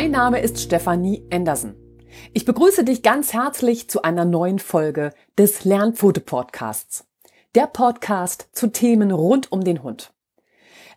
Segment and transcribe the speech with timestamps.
[0.00, 1.74] Mein Name ist Stefanie Andersen.
[2.32, 7.04] Ich begrüße dich ganz herzlich zu einer neuen Folge des Lernpfote Podcasts.
[7.56, 10.12] Der Podcast zu Themen rund um den Hund.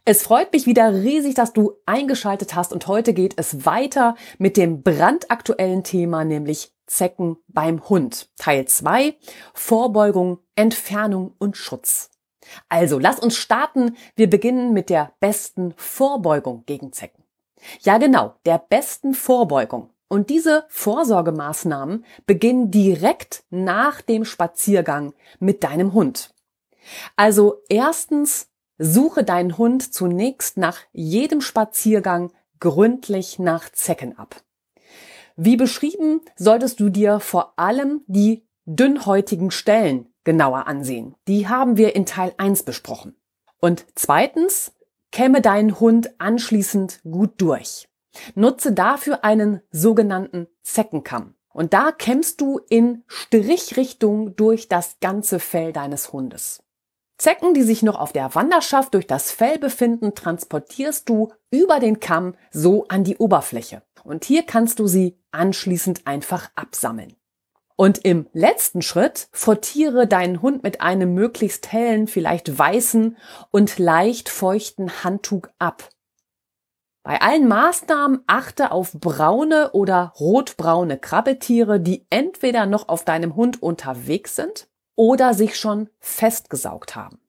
[0.05, 4.55] Es freut mich wieder riesig, dass du eingeschaltet hast und heute geht es weiter mit
[4.55, 8.29] dem brandaktuellen Thema, nämlich Zecken beim Hund.
[8.38, 9.15] Teil 2,
[9.55, 12.12] Vorbeugung, Entfernung und Schutz.
[12.70, 13.98] Also, lass uns starten.
[14.15, 17.20] Wir beginnen mit der besten Vorbeugung gegen Zecken.
[17.81, 19.89] Ja, genau, der besten Vorbeugung.
[20.07, 26.34] Und diese Vorsorgemaßnahmen beginnen direkt nach dem Spaziergang mit deinem Hund.
[27.15, 34.41] Also erstens, suche deinen Hund zunächst nach jedem Spaziergang gründlich nach Zecken ab.
[35.35, 41.15] Wie beschrieben, solltest du dir vor allem die dünnhäutigen Stellen genauer ansehen.
[41.27, 43.15] Die haben wir in Teil 1 besprochen.
[43.59, 44.73] Und zweitens,
[45.12, 47.87] käme dein Hund anschließend gut durch.
[48.35, 51.35] Nutze dafür einen sogenannten Zeckenkamm.
[51.53, 56.63] Und da kämmst du in Strichrichtung durch das ganze Fell deines Hundes.
[57.18, 61.99] Zecken, die sich noch auf der Wanderschaft durch das Fell befinden, transportierst du über den
[61.99, 63.84] Kamm so an die Oberfläche.
[64.03, 67.16] Und hier kannst du sie anschließend einfach absammeln.
[67.81, 73.18] Und im letzten Schritt fortiere deinen Hund mit einem möglichst hellen, vielleicht weißen
[73.50, 75.90] und leicht feuchten Handtuch ab.
[77.02, 83.63] Bei allen Maßnahmen achte auf braune oder rotbraune Krabbeltiere, die entweder noch auf deinem Hund
[83.63, 87.19] unterwegs sind oder sich schon festgesaugt haben.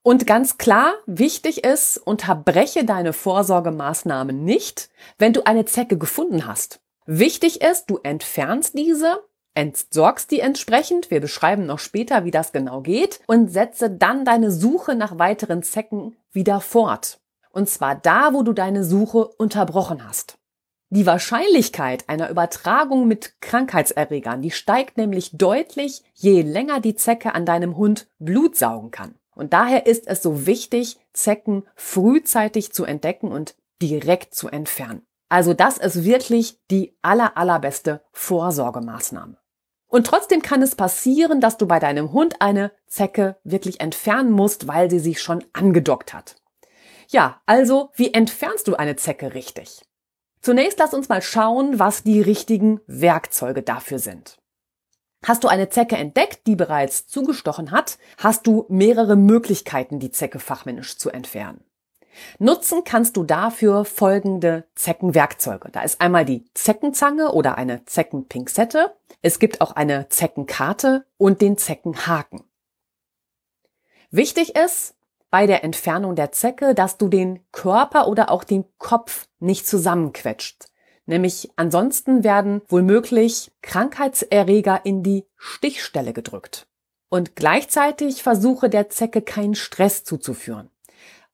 [0.00, 4.88] Und ganz klar, wichtig ist, unterbreche deine Vorsorgemaßnahmen nicht,
[5.18, 6.80] wenn du eine Zecke gefunden hast.
[7.04, 9.20] Wichtig ist, du entfernst diese
[9.54, 14.50] entsorgst die entsprechend, wir beschreiben noch später, wie das genau geht, und setze dann deine
[14.50, 17.20] Suche nach weiteren Zecken wieder fort.
[17.50, 20.38] Und zwar da, wo du deine Suche unterbrochen hast.
[20.88, 27.46] Die Wahrscheinlichkeit einer Übertragung mit Krankheitserregern, die steigt nämlich deutlich, je länger die Zecke an
[27.46, 29.14] deinem Hund Blut saugen kann.
[29.34, 35.02] Und daher ist es so wichtig, Zecken frühzeitig zu entdecken und direkt zu entfernen.
[35.30, 39.38] Also das ist wirklich die aller, allerbeste Vorsorgemaßnahme.
[39.92, 44.66] Und trotzdem kann es passieren, dass du bei deinem Hund eine Zecke wirklich entfernen musst,
[44.66, 46.36] weil sie sich schon angedockt hat.
[47.08, 49.82] Ja, also wie entfernst du eine Zecke richtig?
[50.40, 54.38] Zunächst lass uns mal schauen, was die richtigen Werkzeuge dafür sind.
[55.26, 60.38] Hast du eine Zecke entdeckt, die bereits zugestochen hat, hast du mehrere Möglichkeiten, die Zecke
[60.38, 61.62] fachmännisch zu entfernen.
[62.38, 65.70] Nutzen kannst du dafür folgende Zeckenwerkzeuge.
[65.70, 68.94] Da ist einmal die Zeckenzange oder eine Zeckenpinzette.
[69.22, 72.42] Es gibt auch eine Zeckenkarte und den Zeckenhaken.
[74.10, 74.94] Wichtig ist
[75.30, 80.66] bei der Entfernung der Zecke, dass du den Körper oder auch den Kopf nicht zusammenquetscht.
[81.06, 86.68] Nämlich ansonsten werden womöglich Krankheitserreger in die Stichstelle gedrückt.
[87.08, 90.70] Und gleichzeitig versuche der Zecke keinen Stress zuzuführen.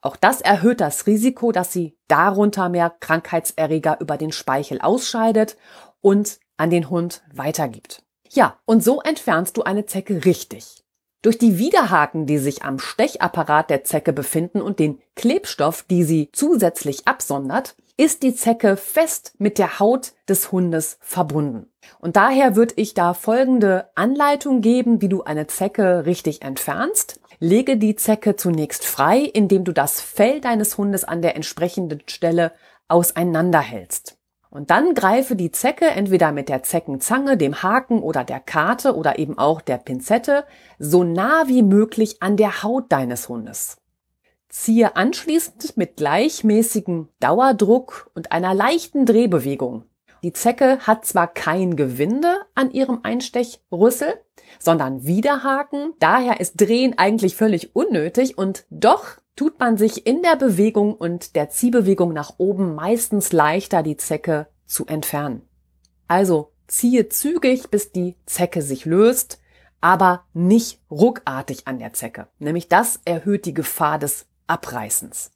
[0.01, 5.57] Auch das erhöht das Risiko, dass sie darunter mehr Krankheitserreger über den Speichel ausscheidet
[6.01, 8.03] und an den Hund weitergibt.
[8.31, 10.85] Ja, und so entfernst du eine Zecke richtig.
[11.23, 16.29] Durch die Widerhaken, die sich am Stechapparat der Zecke befinden und den Klebstoff, die sie
[16.33, 21.73] zusätzlich absondert, ist die Zecke fest mit der Haut des Hundes verbunden.
[21.99, 27.18] Und daher würde ich da folgende Anleitung geben, wie du eine Zecke richtig entfernst.
[27.41, 32.53] Lege die Zecke zunächst frei, indem du das Fell deines Hundes an der entsprechenden Stelle
[32.89, 34.19] auseinanderhältst.
[34.51, 39.19] Und dann greife die Zecke entweder mit der Zeckenzange, dem Haken oder der Karte oder
[39.19, 40.45] eben auch der Pinzette
[40.79, 43.77] so nah wie möglich an der Haut deines Hundes.
[44.49, 49.85] Ziehe anschließend mit gleichmäßigem Dauerdruck und einer leichten Drehbewegung
[50.23, 54.15] die Zecke hat zwar kein Gewinde an ihrem Einstechrüssel,
[54.59, 55.95] sondern Widerhaken.
[55.99, 61.37] Daher ist Drehen eigentlich völlig unnötig und doch tut man sich in der Bewegung und
[61.37, 65.43] der Ziehbewegung nach oben meistens leichter, die Zecke zu entfernen.
[66.09, 69.41] Also ziehe zügig, bis die Zecke sich löst,
[69.81, 72.27] aber nicht ruckartig an der Zecke.
[72.39, 75.31] Nämlich das erhöht die Gefahr des Abreißens.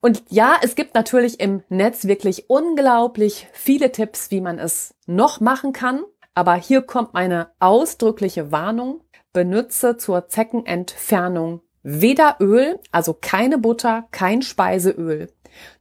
[0.00, 5.40] Und ja, es gibt natürlich im Netz wirklich unglaublich viele Tipps, wie man es noch
[5.40, 6.04] machen kann.
[6.34, 9.02] Aber hier kommt meine ausdrückliche Warnung.
[9.32, 15.32] Benutze zur Zeckenentfernung weder Öl, also keine Butter, kein Speiseöl,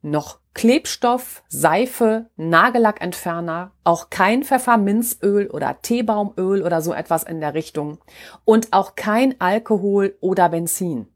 [0.03, 7.97] noch Klebstoff, Seife, Nagellackentferner, auch kein Pfefferminzöl oder Teebaumöl oder so etwas in der Richtung
[8.45, 11.07] und auch kein Alkohol oder Benzin.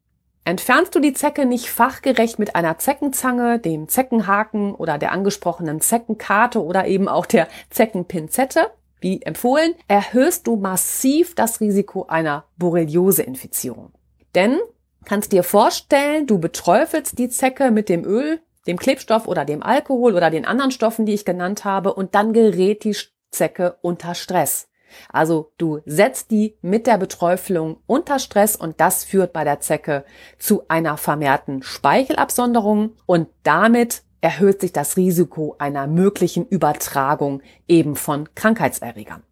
[0.45, 6.63] Entfernst du die Zecke nicht fachgerecht mit einer Zeckenzange, dem Zeckenhaken oder der angesprochenen Zeckenkarte
[6.63, 8.71] oder eben auch der Zeckenpinzette,
[9.01, 13.91] wie empfohlen, erhöhst du massiv das Risiko einer Borreliose-Infizierung.
[14.35, 14.59] Denn
[15.05, 20.15] kannst dir vorstellen, du beträufelst die Zecke mit dem Öl, dem Klebstoff oder dem Alkohol
[20.15, 22.95] oder den anderen Stoffen, die ich genannt habe, und dann gerät die
[23.31, 24.68] Zecke unter Stress.
[25.11, 30.05] Also du setzt die mit der Beträufelung unter Stress und das führt bei der Zecke
[30.37, 38.27] zu einer vermehrten Speichelabsonderung und damit erhöht sich das Risiko einer möglichen Übertragung eben von
[38.35, 39.23] Krankheitserregern.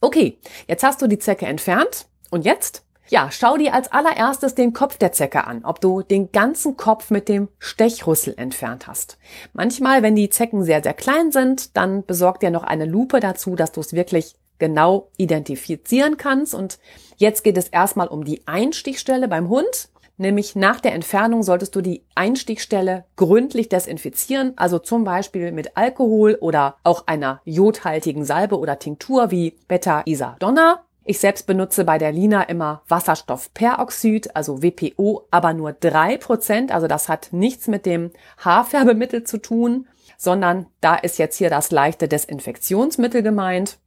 [0.00, 2.84] Okay, jetzt hast du die Zecke entfernt und jetzt?
[3.08, 7.10] Ja, schau dir als allererstes den Kopf der Zecke an, ob du den ganzen Kopf
[7.10, 9.18] mit dem Stechrüssel entfernt hast.
[9.52, 13.54] Manchmal, wenn die Zecken sehr, sehr klein sind, dann besorg dir noch eine Lupe dazu,
[13.54, 16.54] dass du es wirklich genau identifizieren kannst.
[16.54, 16.78] Und
[17.16, 19.88] jetzt geht es erstmal um die Einstichstelle beim Hund.
[20.18, 26.38] Nämlich nach der Entfernung solltest du die Einstichstelle gründlich desinfizieren, also zum Beispiel mit Alkohol
[26.40, 30.84] oder auch einer jodhaltigen Salbe oder Tinktur wie Beta-Isadonna.
[31.04, 36.70] Ich selbst benutze bei der Lina immer Wasserstoffperoxid, also WPO, aber nur drei Prozent.
[36.70, 41.72] Also das hat nichts mit dem Haarfärbemittel zu tun, sondern da ist jetzt hier das
[41.72, 43.78] leichte Desinfektionsmittel gemeint.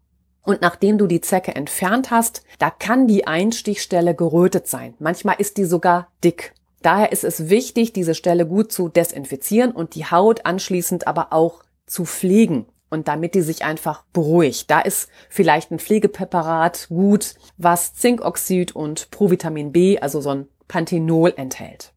[0.45, 4.93] Und nachdem du die Zecke entfernt hast, da kann die Einstichstelle gerötet sein.
[4.99, 6.53] Manchmal ist die sogar dick.
[6.83, 11.63] Daher ist es wichtig, diese Stelle gut zu desinfizieren und die Haut anschließend aber auch
[11.87, 12.67] zu pflegen.
[12.91, 14.69] Und damit die sich einfach beruhigt.
[14.69, 21.33] Da ist vielleicht ein Pflegepräparat gut, was Zinkoxid und Provitamin B, also so ein Panthenol
[21.35, 21.94] enthält.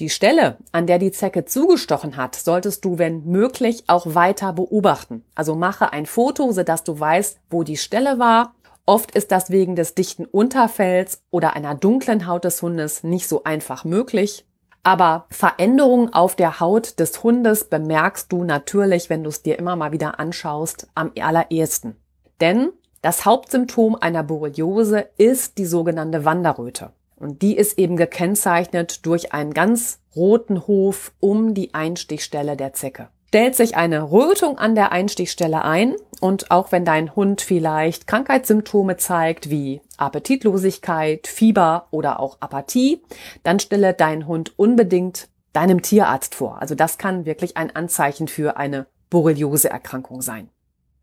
[0.00, 5.24] Die Stelle, an der die Zecke zugestochen hat, solltest du, wenn möglich, auch weiter beobachten.
[5.34, 8.54] Also mache ein Foto, sodass du weißt, wo die Stelle war.
[8.86, 13.44] Oft ist das wegen des dichten Unterfells oder einer dunklen Haut des Hundes nicht so
[13.44, 14.46] einfach möglich.
[14.82, 19.76] Aber Veränderungen auf der Haut des Hundes bemerkst du natürlich, wenn du es dir immer
[19.76, 21.96] mal wieder anschaust, am allerersten.
[22.40, 22.70] Denn
[23.02, 26.92] das Hauptsymptom einer Borreliose ist die sogenannte Wanderröte.
[27.20, 33.08] Und die ist eben gekennzeichnet durch einen ganz roten Hof um die Einstichstelle der Zecke.
[33.28, 38.96] Stellt sich eine Rötung an der Einstichstelle ein und auch wenn dein Hund vielleicht Krankheitssymptome
[38.96, 43.02] zeigt wie Appetitlosigkeit, Fieber oder auch Apathie,
[43.44, 46.60] dann stelle dein Hund unbedingt deinem Tierarzt vor.
[46.60, 50.48] Also das kann wirklich ein Anzeichen für eine Borreliose-Erkrankung sein.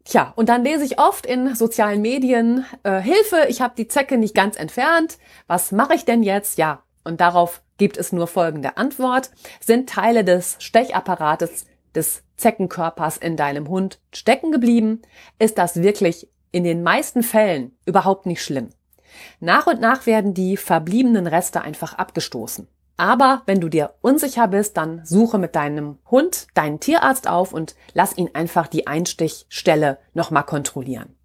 [0.07, 4.17] Tja, und dann lese ich oft in sozialen Medien, äh, Hilfe, ich habe die Zecke
[4.17, 5.17] nicht ganz entfernt.
[5.47, 6.57] Was mache ich denn jetzt?
[6.57, 9.31] Ja, und darauf gibt es nur folgende Antwort.
[9.59, 15.01] Sind Teile des Stechapparates des Zeckenkörpers in deinem Hund stecken geblieben,
[15.39, 18.69] ist das wirklich in den meisten Fällen überhaupt nicht schlimm.
[19.41, 22.69] Nach und nach werden die verbliebenen Reste einfach abgestoßen.
[22.97, 27.75] Aber wenn du dir unsicher bist, dann suche mit deinem Hund deinen Tierarzt auf und
[27.93, 31.15] lass ihn einfach die Einstichstelle nochmal kontrollieren.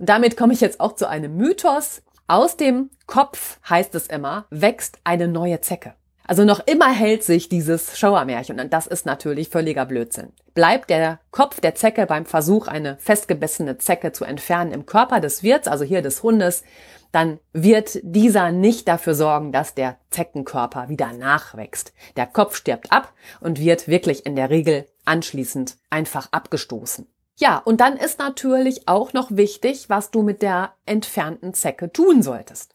[0.00, 2.02] Und damit komme ich jetzt auch zu einem Mythos.
[2.30, 5.94] Aus dem Kopf, heißt es immer, wächst eine neue Zecke.
[6.26, 10.34] Also noch immer hält sich dieses Schauermärchen und das ist natürlich völliger Blödsinn.
[10.52, 15.42] Bleibt der Kopf der Zecke beim Versuch, eine festgebessene Zecke zu entfernen im Körper des
[15.42, 16.64] Wirts, also hier des Hundes,
[17.12, 21.92] dann wird dieser nicht dafür sorgen, dass der Zeckenkörper wieder nachwächst.
[22.16, 27.06] Der Kopf stirbt ab und wird wirklich in der Regel anschließend einfach abgestoßen.
[27.36, 32.22] Ja, und dann ist natürlich auch noch wichtig, was du mit der entfernten Zecke tun
[32.22, 32.74] solltest.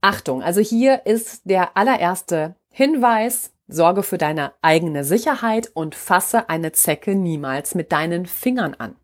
[0.00, 6.72] Achtung, also hier ist der allererste Hinweis, sorge für deine eigene Sicherheit und fasse eine
[6.72, 8.96] Zecke niemals mit deinen Fingern an.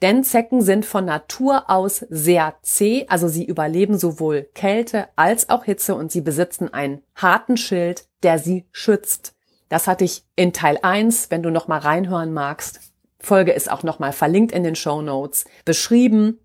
[0.00, 5.64] Denn Zecken sind von Natur aus sehr zäh, also sie überleben sowohl Kälte als auch
[5.64, 9.34] Hitze und sie besitzen einen harten Schild, der sie schützt.
[9.68, 12.80] Das hatte ich in Teil 1, wenn du noch mal reinhören magst.
[13.20, 16.38] Folge ist auch noch mal verlinkt in den Show Notes, beschrieben.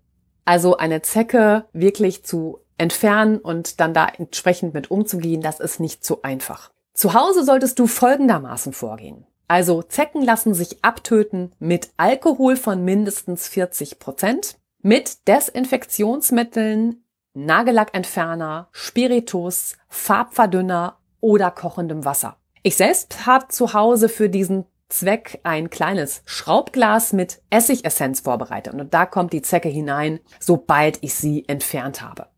[0.44, 6.04] Also eine Zecke wirklich zu entfernen und dann da entsprechend mit umzugehen, das ist nicht
[6.04, 6.70] so einfach.
[6.94, 9.26] Zu Hause solltest du folgendermaßen vorgehen.
[9.48, 17.02] Also Zecken lassen sich abtöten mit Alkohol von mindestens 40 Prozent, mit Desinfektionsmitteln,
[17.32, 22.36] Nagellackentferner, Spiritus, Farbverdünner oder kochendem Wasser.
[22.62, 28.92] Ich selbst habe zu Hause für diesen Zweck ein kleines Schraubglas mit Essigessenz vorbereitet und
[28.92, 32.28] da kommt die Zecke hinein, sobald ich sie entfernt habe.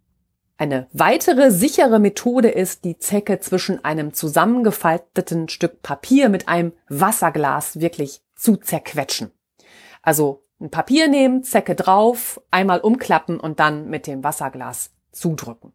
[0.60, 7.80] Eine weitere sichere Methode ist, die Zecke zwischen einem zusammengefalteten Stück Papier mit einem Wasserglas
[7.80, 9.30] wirklich zu zerquetschen.
[10.02, 15.72] Also ein Papier nehmen, Zecke drauf, einmal umklappen und dann mit dem Wasserglas zudrücken.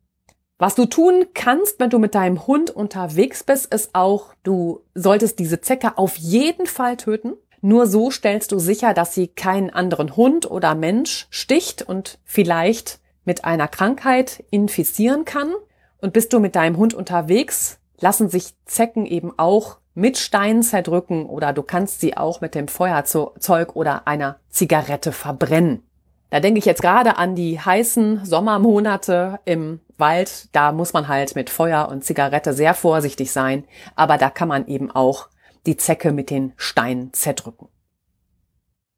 [0.59, 5.39] Was du tun kannst, wenn du mit deinem Hund unterwegs bist, ist auch, du solltest
[5.39, 7.33] diese Zecke auf jeden Fall töten.
[7.59, 12.99] Nur so stellst du sicher, dass sie keinen anderen Hund oder Mensch sticht und vielleicht
[13.25, 15.51] mit einer Krankheit infizieren kann.
[15.97, 21.25] Und bist du mit deinem Hund unterwegs, lassen sich Zecken eben auch mit Steinen zerdrücken
[21.25, 25.83] oder du kannst sie auch mit dem Feuerzeug oder einer Zigarette verbrennen.
[26.29, 30.49] Da denke ich jetzt gerade an die heißen Sommermonate im Wald.
[30.53, 33.63] Da muss man halt mit Feuer und Zigarette sehr vorsichtig sein.
[33.95, 35.29] Aber da kann man eben auch
[35.65, 37.69] die Zecke mit den Steinen zerdrücken.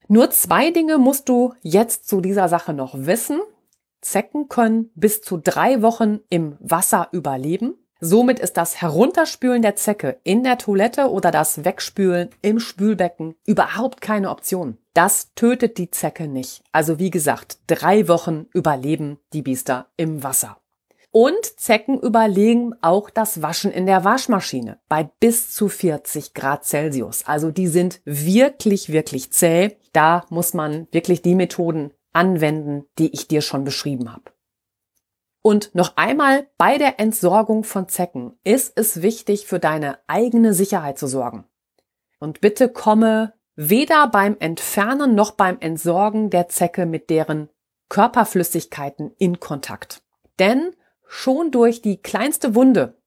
[0.07, 3.39] Nur zwei Dinge musst du jetzt zu dieser Sache noch wissen.
[4.01, 7.75] Zecken können bis zu drei Wochen im Wasser überleben.
[7.99, 14.01] Somit ist das Herunterspülen der Zecke in der Toilette oder das Wegspülen im Spülbecken überhaupt
[14.01, 14.77] keine Option.
[14.93, 16.63] Das tötet die Zecke nicht.
[16.71, 20.57] Also wie gesagt, drei Wochen überleben die Biester im Wasser.
[21.11, 27.25] Und Zecken überlegen auch das Waschen in der Waschmaschine bei bis zu 40 Grad Celsius.
[27.25, 29.77] Also die sind wirklich, wirklich zäh.
[29.93, 34.31] Da muss man wirklich die Methoden anwenden, die ich dir schon beschrieben habe.
[35.43, 40.97] Und noch einmal, bei der Entsorgung von Zecken ist es wichtig, für deine eigene Sicherheit
[40.97, 41.45] zu sorgen.
[42.19, 47.49] Und bitte komme weder beim Entfernen noch beim Entsorgen der Zecke mit deren
[47.89, 50.01] Körperflüssigkeiten in Kontakt.
[50.39, 50.75] Denn
[51.07, 52.97] schon durch die kleinste Wunde,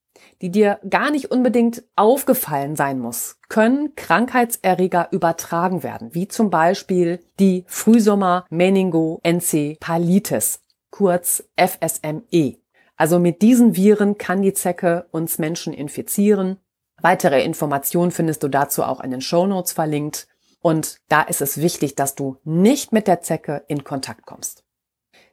[0.43, 7.21] die dir gar nicht unbedingt aufgefallen sein muss, können Krankheitserreger übertragen werden, wie zum Beispiel
[7.39, 10.61] die Frühsommer Meningoencephalitis
[10.91, 12.59] kurz FSME.
[12.97, 16.59] Also mit diesen Viren kann die Zecke uns Menschen infizieren.
[17.01, 20.29] Weitere Informationen findest du dazu auch in den Show Notes verlinkt.
[20.61, 24.65] Und da ist es wichtig, dass du nicht mit der Zecke in Kontakt kommst.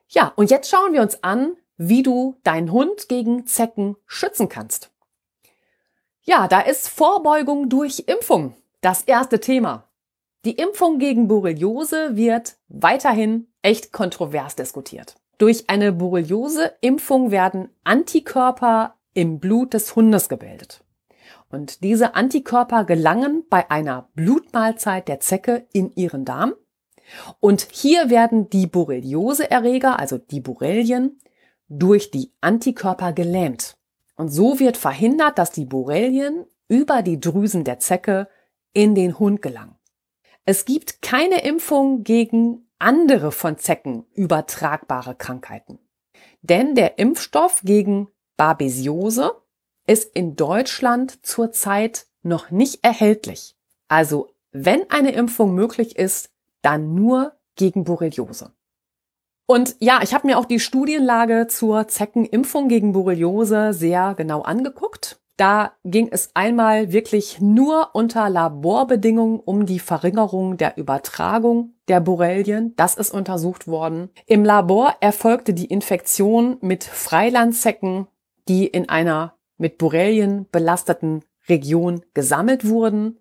[0.07, 4.91] Ja, und jetzt schauen wir uns an, wie du deinen Hund gegen Zecken schützen kannst.
[6.23, 9.85] Ja, da ist Vorbeugung durch Impfung das erste Thema.
[10.45, 15.15] Die Impfung gegen Borreliose wird weiterhin echt kontrovers diskutiert.
[15.37, 20.83] Durch eine Borreliose-Impfung werden Antikörper im Blut des Hundes gebildet.
[21.49, 26.53] Und diese Antikörper gelangen bei einer Blutmahlzeit der Zecke in ihren Darm.
[27.39, 31.19] Und hier werden die Borreliose-Erreger, also die Borrelien,
[31.69, 33.77] durch die Antikörper gelähmt.
[34.15, 38.27] Und so wird verhindert, dass die Borrelien über die Drüsen der Zecke
[38.73, 39.75] in den Hund gelangen.
[40.45, 45.79] Es gibt keine Impfung gegen andere von Zecken übertragbare Krankheiten.
[46.41, 48.07] Denn der Impfstoff gegen
[48.37, 49.31] Babesiose
[49.87, 53.55] ist in Deutschland zurzeit noch nicht erhältlich.
[53.87, 56.29] Also wenn eine Impfung möglich ist,
[56.61, 58.51] dann nur gegen Borreliose.
[59.47, 65.19] Und ja, ich habe mir auch die Studienlage zur Zeckenimpfung gegen Borreliose sehr genau angeguckt.
[65.37, 72.73] Da ging es einmal wirklich nur unter Laborbedingungen um die Verringerung der Übertragung der Borrelien.
[72.75, 74.09] Das ist untersucht worden.
[74.25, 78.07] Im Labor erfolgte die Infektion mit Freilandzecken,
[78.49, 83.19] die in einer mit Borrelien belasteten Region gesammelt wurden.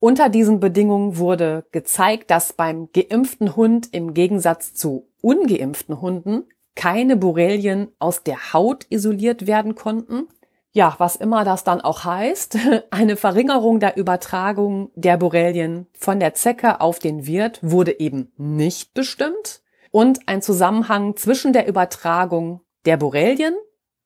[0.00, 7.16] Unter diesen Bedingungen wurde gezeigt, dass beim geimpften Hund im Gegensatz zu ungeimpften Hunden keine
[7.16, 10.28] Borrelien aus der Haut isoliert werden konnten
[10.72, 12.56] ja, was immer das dann auch heißt,
[12.90, 18.94] eine Verringerung der Übertragung der Borrelien von der Zecke auf den Wirt wurde eben nicht
[18.94, 23.54] bestimmt und ein Zusammenhang zwischen der Übertragung der Borrelien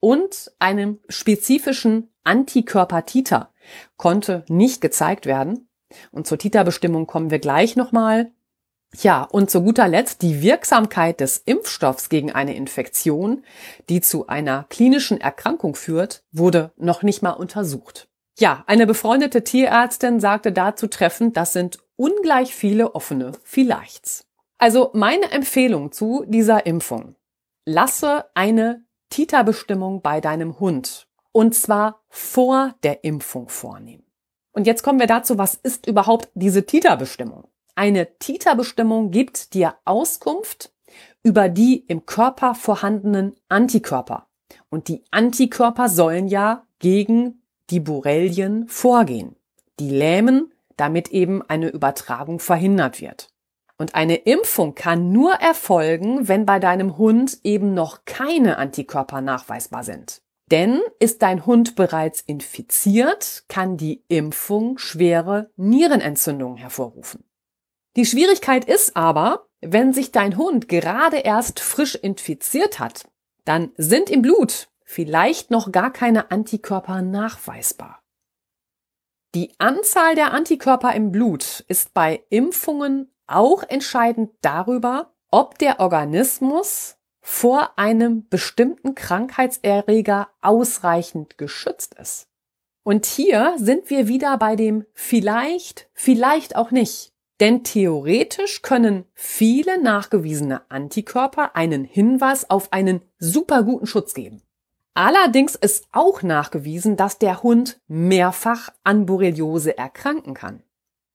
[0.00, 3.50] und einem spezifischen Antikörper Titer
[3.96, 5.68] konnte nicht gezeigt werden.
[6.11, 8.30] Und zur Titerbestimmung kommen wir gleich nochmal.
[9.00, 13.42] Ja, und zu guter Letzt die Wirksamkeit des Impfstoffs gegen eine Infektion,
[13.88, 18.08] die zu einer klinischen Erkrankung führt, wurde noch nicht mal untersucht.
[18.38, 24.26] Ja, eine befreundete Tierärztin sagte dazu treffend, das sind ungleich viele offene Vielleichts.
[24.58, 27.16] Also meine Empfehlung zu dieser Impfung.
[27.64, 31.08] Lasse eine Titerbestimmung bei deinem Hund.
[31.32, 34.01] Und zwar vor der Impfung vornehmen.
[34.52, 37.44] Und jetzt kommen wir dazu, was ist überhaupt diese Titerbestimmung?
[37.75, 40.73] Eine Titerbestimmung gibt dir Auskunft
[41.23, 44.26] über die im Körper vorhandenen Antikörper.
[44.68, 49.37] Und die Antikörper sollen ja gegen die Borrelien vorgehen.
[49.80, 53.30] Die lähmen, damit eben eine Übertragung verhindert wird.
[53.78, 59.82] Und eine Impfung kann nur erfolgen, wenn bei deinem Hund eben noch keine Antikörper nachweisbar
[59.82, 60.23] sind.
[60.52, 67.25] Denn ist dein Hund bereits infiziert, kann die Impfung schwere Nierenentzündungen hervorrufen.
[67.97, 73.09] Die Schwierigkeit ist aber, wenn sich dein Hund gerade erst frisch infiziert hat,
[73.47, 78.02] dann sind im Blut vielleicht noch gar keine Antikörper nachweisbar.
[79.35, 86.99] Die Anzahl der Antikörper im Blut ist bei Impfungen auch entscheidend darüber, ob der Organismus
[87.23, 92.29] vor einem bestimmten Krankheitserreger ausreichend geschützt ist.
[92.83, 97.12] Und hier sind wir wieder bei dem vielleicht, vielleicht auch nicht.
[97.41, 104.43] Denn theoretisch können viele nachgewiesene Antikörper einen Hinweis auf einen super guten Schutz geben.
[104.95, 110.62] Allerdings ist auch nachgewiesen, dass der Hund mehrfach an Borreliose erkranken kann.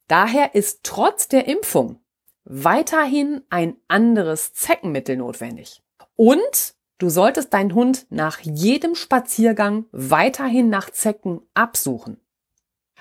[0.08, 2.00] Daher ist trotz der Impfung
[2.44, 5.84] weiterhin ein anderes Zeckenmittel notwendig.
[6.17, 12.19] Und du solltest deinen Hund nach jedem Spaziergang weiterhin nach Zecken absuchen.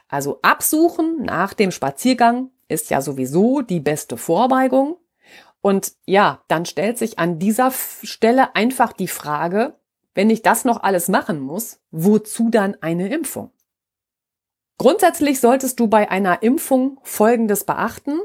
[0.06, 4.98] Also absuchen nach dem Spaziergang ist ja sowieso die beste Vorbeugung.
[5.60, 9.74] Und ja, dann stellt sich an dieser Stelle einfach die Frage,
[10.14, 13.50] wenn ich das noch alles machen muss, wozu dann eine Impfung?
[14.78, 18.20] Grundsätzlich solltest du bei einer Impfung Folgendes beachten.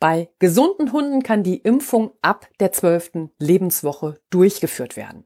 [0.00, 5.24] Bei gesunden Hunden kann die Impfung ab der zwölften Lebenswoche durchgeführt werden.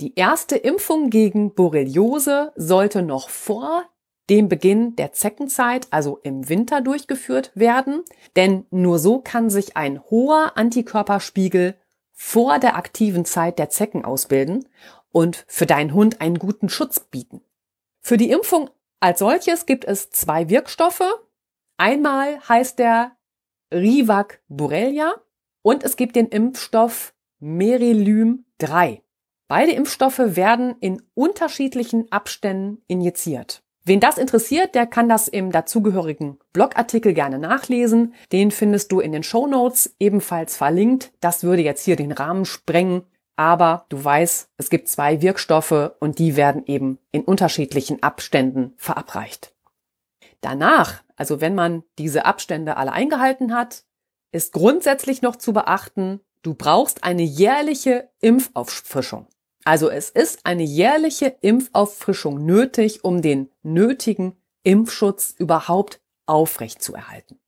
[0.00, 3.84] Die erste Impfung gegen Borreliose sollte noch vor
[4.30, 8.02] dem Beginn der Zeckenzeit, also im Winter durchgeführt werden,
[8.36, 11.76] denn nur so kann sich ein hoher Antikörperspiegel
[12.12, 14.66] vor der aktiven Zeit der Zecken ausbilden
[15.12, 17.42] und für deinen Hund einen guten Schutz bieten.
[18.00, 21.04] Für die Impfung als solches gibt es zwei Wirkstoffe.
[21.76, 23.12] Einmal heißt der
[23.72, 25.14] Rivac Borrelia
[25.62, 29.02] und es gibt den Impfstoff Merilym 3.
[29.48, 33.62] Beide Impfstoffe werden in unterschiedlichen Abständen injiziert.
[33.86, 38.14] Wen das interessiert, der kann das im dazugehörigen Blogartikel gerne nachlesen.
[38.32, 41.12] Den findest du in den Show Notes ebenfalls verlinkt.
[41.20, 43.02] Das würde jetzt hier den Rahmen sprengen.
[43.36, 49.54] Aber du weißt, es gibt zwei Wirkstoffe und die werden eben in unterschiedlichen Abständen verabreicht.
[50.40, 53.84] Danach, also wenn man diese Abstände alle eingehalten hat,
[54.32, 59.28] ist grundsätzlich noch zu beachten, du brauchst eine jährliche Impfauffrischung.
[59.64, 67.40] Also es ist eine jährliche Impfauffrischung nötig, um den nötigen Impfschutz überhaupt aufrechtzuerhalten.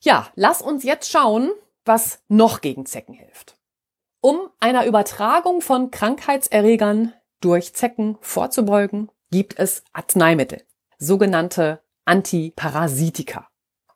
[0.00, 1.50] Ja, lass uns jetzt schauen,
[1.84, 3.56] was noch gegen Zecken hilft.
[4.20, 10.62] Um einer Übertragung von Krankheitserregern durch Zecken vorzubeugen, gibt es Arzneimittel,
[10.98, 13.48] sogenannte Antiparasitika.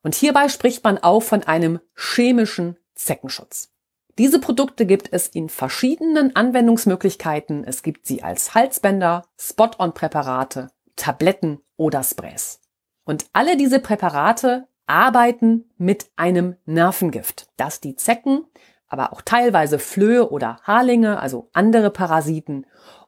[0.02, 3.72] Und hierbei spricht man auch von einem chemischen Zeckenschutz.
[4.18, 7.64] Diese Produkte gibt es in verschiedenen Anwendungsmöglichkeiten.
[7.64, 12.60] Es gibt sie als Halsbänder, Spot-on-Präparate, Tabletten oder Sprays.
[13.04, 18.44] Und alle diese Präparate arbeiten mit einem Nervengift, das die Zecken,
[18.88, 22.66] aber auch teilweise Flöhe oder Haarlinge, also andere Parasiten,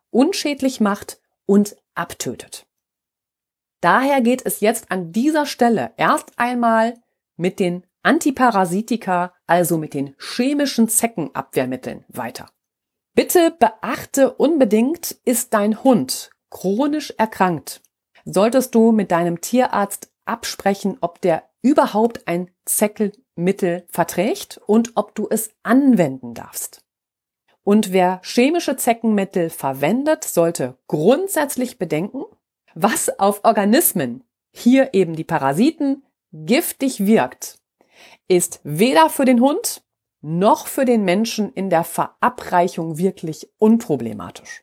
[0.08, 2.66] unschädlich macht und abtötet.
[3.84, 6.94] Daher geht es jetzt an dieser Stelle erst einmal
[7.36, 12.48] mit den Antiparasitika, also mit den chemischen Zeckenabwehrmitteln weiter.
[13.14, 17.82] Bitte beachte unbedingt, ist dein Hund chronisch erkrankt,
[18.24, 25.28] solltest du mit deinem Tierarzt absprechen, ob der überhaupt ein Zeckenmittel verträgt und ob du
[25.28, 26.82] es anwenden darfst.
[27.64, 32.24] Und wer chemische Zeckenmittel verwendet, sollte grundsätzlich bedenken,
[32.74, 37.58] was auf Organismen, hier eben die Parasiten, giftig wirkt
[38.28, 39.82] ist weder für den Hund
[40.20, 44.62] noch für den Menschen in der Verabreichung wirklich unproblematisch.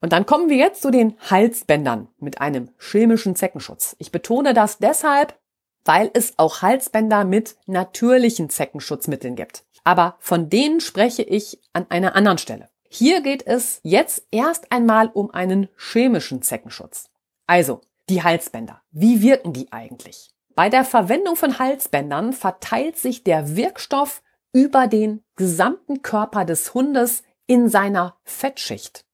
[0.00, 3.94] Und dann kommen wir jetzt zu den Halsbändern mit einem chemischen Zeckenschutz.
[3.98, 5.38] Ich betone das deshalb,
[5.84, 9.64] weil es auch Halsbänder mit natürlichen Zeckenschutzmitteln gibt.
[9.84, 12.70] Aber von denen spreche ich an einer anderen Stelle.
[12.88, 17.09] Hier geht es jetzt erst einmal um einen chemischen Zeckenschutz.
[17.50, 18.80] Also, die Halsbänder.
[18.92, 20.30] Wie wirken die eigentlich?
[20.54, 27.24] Bei der Verwendung von Halsbändern verteilt sich der Wirkstoff über den gesamten Körper des Hundes
[27.48, 29.04] in seiner Fettschicht.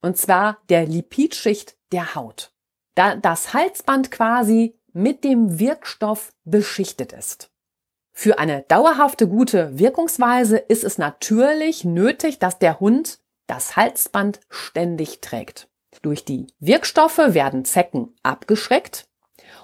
[0.00, 2.54] Und zwar der Lipidschicht der Haut.
[2.94, 7.50] Da das Halsband quasi mit dem Wirkstoff beschichtet ist.
[8.10, 15.20] Für eine dauerhafte gute Wirkungsweise ist es natürlich nötig, dass der Hund das Halsband ständig
[15.20, 15.68] trägt.
[16.02, 19.08] Durch die Wirkstoffe werden Zecken abgeschreckt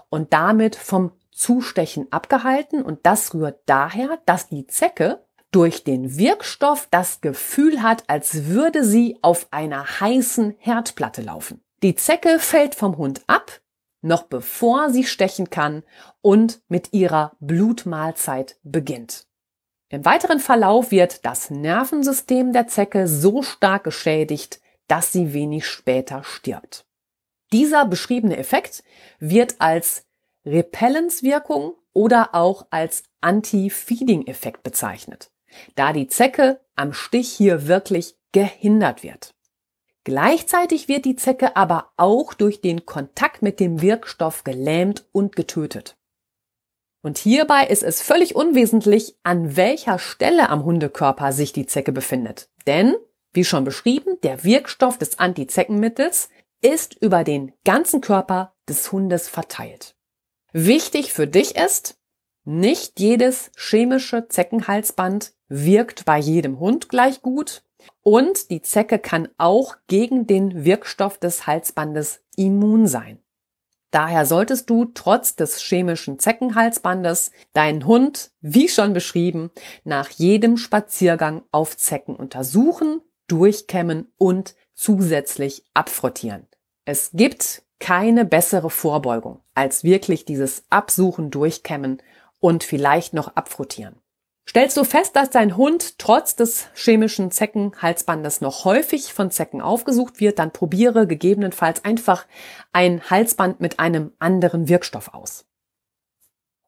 [0.09, 2.83] und damit vom Zustechen abgehalten.
[2.83, 8.85] Und das rührt daher, dass die Zecke durch den Wirkstoff das Gefühl hat, als würde
[8.85, 11.63] sie auf einer heißen Herdplatte laufen.
[11.83, 13.61] Die Zecke fällt vom Hund ab,
[14.03, 15.83] noch bevor sie stechen kann
[16.21, 19.27] und mit ihrer Blutmahlzeit beginnt.
[19.89, 26.25] Im weiteren Verlauf wird das Nervensystem der Zecke so stark geschädigt, dass sie wenig später
[26.25, 26.87] stirbt.
[27.53, 28.83] Dieser beschriebene Effekt
[29.19, 30.05] wird als
[30.45, 35.31] Repellenzwirkung oder auch als Anti-Feeding-Effekt bezeichnet,
[35.75, 39.35] da die Zecke am Stich hier wirklich gehindert wird.
[40.05, 45.97] Gleichzeitig wird die Zecke aber auch durch den Kontakt mit dem Wirkstoff gelähmt und getötet.
[47.03, 52.49] Und hierbei ist es völlig unwesentlich, an welcher Stelle am Hundekörper sich die Zecke befindet.
[52.67, 52.95] Denn,
[53.37, 56.29] wie schon beschrieben, der Wirkstoff des Antizeckenmittels
[56.61, 59.95] ist über den ganzen Körper des Hundes verteilt.
[60.53, 61.99] Wichtig für dich ist,
[62.45, 67.63] nicht jedes chemische Zeckenhalsband wirkt bei jedem Hund gleich gut
[68.03, 73.21] und die Zecke kann auch gegen den Wirkstoff des Halsbandes immun sein.
[73.91, 79.51] Daher solltest du trotz des chemischen Zeckenhalsbandes deinen Hund, wie schon beschrieben,
[79.85, 86.47] nach jedem Spaziergang auf Zecken untersuchen, durchkämmen und zusätzlich abfrottieren.
[86.85, 92.03] Es gibt keine bessere Vorbeugung als wirklich dieses Absuchen, Durchkämmen
[92.39, 93.97] und vielleicht noch abfrottieren.
[94.49, 100.21] Stellst du fest, dass dein Hund trotz des chemischen Zeckenhalsbandes noch häufig von Zecken aufgesucht
[100.21, 102.27] wird, dann probiere gegebenenfalls einfach
[102.73, 105.47] ein Halsband mit einem anderen Wirkstoff aus.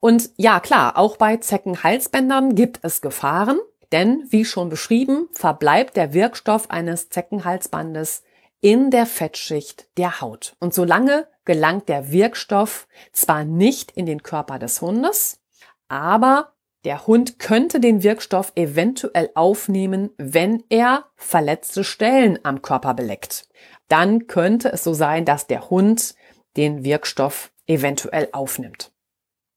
[0.00, 3.60] Und ja, klar, auch bei Zeckenhalsbändern gibt es Gefahren,
[3.92, 8.22] denn wie schon beschrieben, verbleibt der Wirkstoff eines Zeckenhalsbandes
[8.60, 10.56] in der Fettschicht der Haut.
[10.60, 15.40] Und solange gelangt der Wirkstoff zwar nicht in den Körper des Hundes,
[15.88, 16.52] aber
[16.84, 23.48] der Hund könnte den Wirkstoff eventuell aufnehmen, wenn er verletzte Stellen am Körper beleckt.
[23.88, 26.14] Dann könnte es so sein, dass der Hund
[26.56, 28.92] den Wirkstoff eventuell aufnimmt.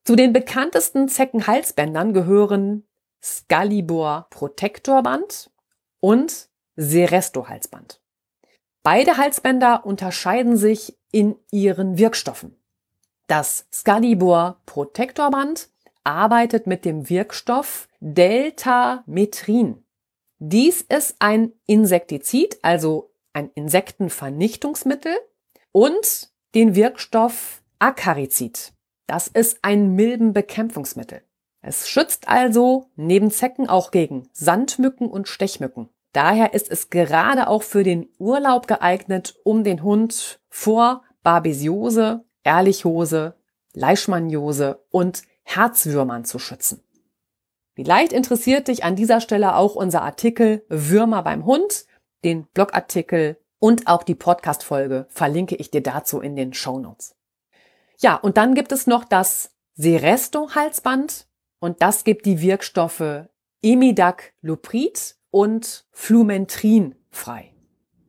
[0.03, 2.87] Zu den bekanntesten Zeckenhalsbändern gehören
[3.23, 5.51] Scalibur Protectorband
[5.99, 8.01] und Seresto Halsband.
[8.83, 12.55] Beide Halsbänder unterscheiden sich in ihren Wirkstoffen.
[13.27, 15.69] Das Scalibur Protectorband
[16.03, 19.83] arbeitet mit dem Wirkstoff Deltametrin.
[20.39, 25.15] Dies ist ein Insektizid, also ein Insektenvernichtungsmittel
[25.71, 28.73] und den Wirkstoff Acarizid.
[29.05, 31.21] Das ist ein Milbenbekämpfungsmittel.
[31.61, 35.89] Es schützt also neben Zecken auch gegen Sandmücken und Stechmücken.
[36.11, 43.35] Daher ist es gerade auch für den Urlaub geeignet, um den Hund vor Babesiose, Ehrlichose,
[43.73, 46.83] Leishmaniose und Herzwürmern zu schützen.
[47.75, 51.85] Vielleicht interessiert dich an dieser Stelle auch unser Artikel Würmer beim Hund,
[52.23, 57.15] den Blogartikel und auch die Podcast-Folge verlinke ich dir dazu in den Show Notes.
[57.99, 61.27] Ja, und dann gibt es noch das Seresto-Halsband
[61.61, 63.27] und das gibt die Wirkstoffe
[63.61, 67.53] Imidacloprid und Flumentrin frei.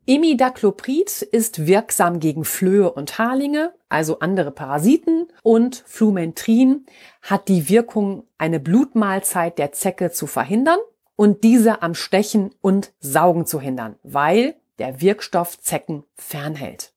[0.06, 6.86] Imidacloprid ist wirksam gegen Flöhe und Haarlinge, also andere Parasiten, und Flumentrin
[7.20, 10.80] hat die Wirkung, eine Blutmahlzeit der Zecke zu verhindern
[11.14, 16.92] und diese am Stechen und Saugen zu hindern, weil der Wirkstoff Zecken fernhält.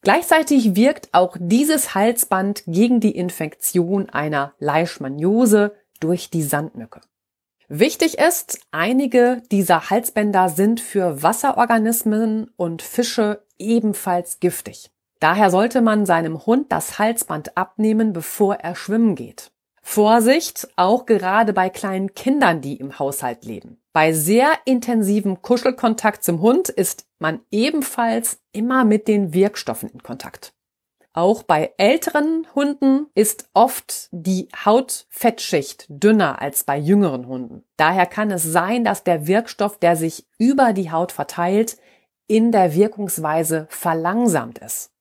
[0.00, 7.00] Gleichzeitig wirkt auch dieses Halsband gegen die Infektion einer Leishmaniose durch die Sandmücke.
[7.68, 14.90] Wichtig ist, einige dieser Halsbänder sind für Wasserorganismen und Fische ebenfalls giftig.
[15.20, 19.50] Daher sollte man seinem Hund das Halsband abnehmen, bevor er schwimmen geht.
[19.82, 23.80] Vorsicht, auch gerade bei kleinen Kindern, die im Haushalt leben.
[23.92, 30.52] Bei sehr intensivem Kuschelkontakt zum Hund ist man ebenfalls immer mit den Wirkstoffen in Kontakt.
[31.18, 37.64] Auch bei älteren Hunden ist oft die Hautfettschicht dünner als bei jüngeren Hunden.
[37.76, 41.76] Daher kann es sein, dass der Wirkstoff, der sich über die Haut verteilt,
[42.28, 44.92] in der Wirkungsweise verlangsamt ist.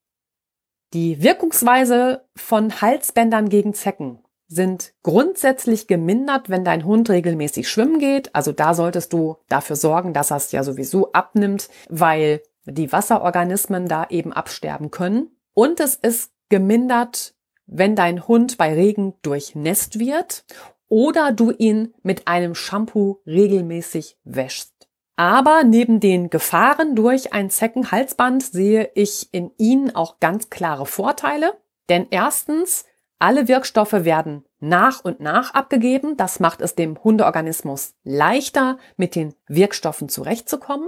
[0.95, 8.33] Die Wirkungsweise von Halsbändern gegen Zecken sind grundsätzlich gemindert, wenn dein Hund regelmäßig schwimmen geht.
[8.33, 13.87] Also da solltest du dafür sorgen, dass er es ja sowieso abnimmt, weil die Wasserorganismen
[13.87, 15.36] da eben absterben können.
[15.57, 17.33] Und es ist gemindert,
[17.65, 20.45] wenn dein Hund bei Regen durchnässt wird
[20.87, 24.87] oder du ihn mit einem Shampoo regelmäßig wäschst.
[25.15, 31.57] Aber neben den Gefahren durch ein Zeckenhalsband sehe ich in ihnen auch ganz klare Vorteile.
[31.89, 32.85] Denn erstens,
[33.17, 36.17] alle Wirkstoffe werden nach und nach abgegeben.
[36.17, 40.87] Das macht es dem Hundeorganismus leichter, mit den Wirkstoffen zurechtzukommen.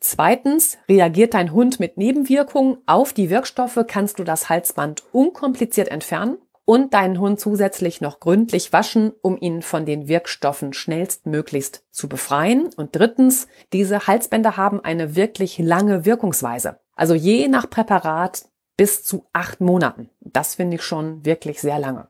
[0.00, 6.38] Zweitens, reagiert dein Hund mit Nebenwirkungen auf die Wirkstoffe, kannst du das Halsband unkompliziert entfernen.
[6.66, 12.70] und deinen Hund zusätzlich noch gründlich waschen, um ihn von den Wirkstoffen schnellstmöglichst zu befreien.
[12.76, 16.78] Und drittens, diese Halsbänder haben eine wirklich lange Wirkungsweise.
[16.94, 18.44] Also je nach Präparat
[18.76, 20.10] bis zu acht Monaten.
[20.20, 22.08] Das finde ich schon wirklich sehr lange.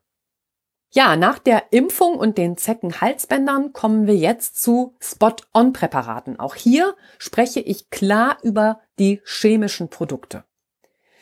[0.93, 6.41] Ja, nach der Impfung und den Zeckenhalsbändern kommen wir jetzt zu Spot-on-Präparaten.
[6.41, 10.43] Auch hier spreche ich klar über die chemischen Produkte.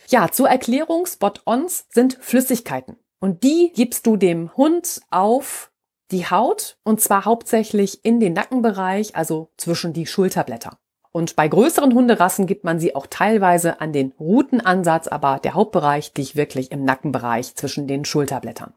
[0.09, 2.97] Ja, zur Erklärung, Spot-ons sind Flüssigkeiten.
[3.21, 5.71] Und die gibst du dem Hund auf
[6.11, 10.79] die Haut und zwar hauptsächlich in den Nackenbereich, also zwischen die Schulterblätter.
[11.13, 16.13] Und bei größeren Hunderassen gibt man sie auch teilweise an den Rutenansatz, aber der Hauptbereich
[16.17, 18.73] liegt wirklich im Nackenbereich zwischen den Schulterblättern.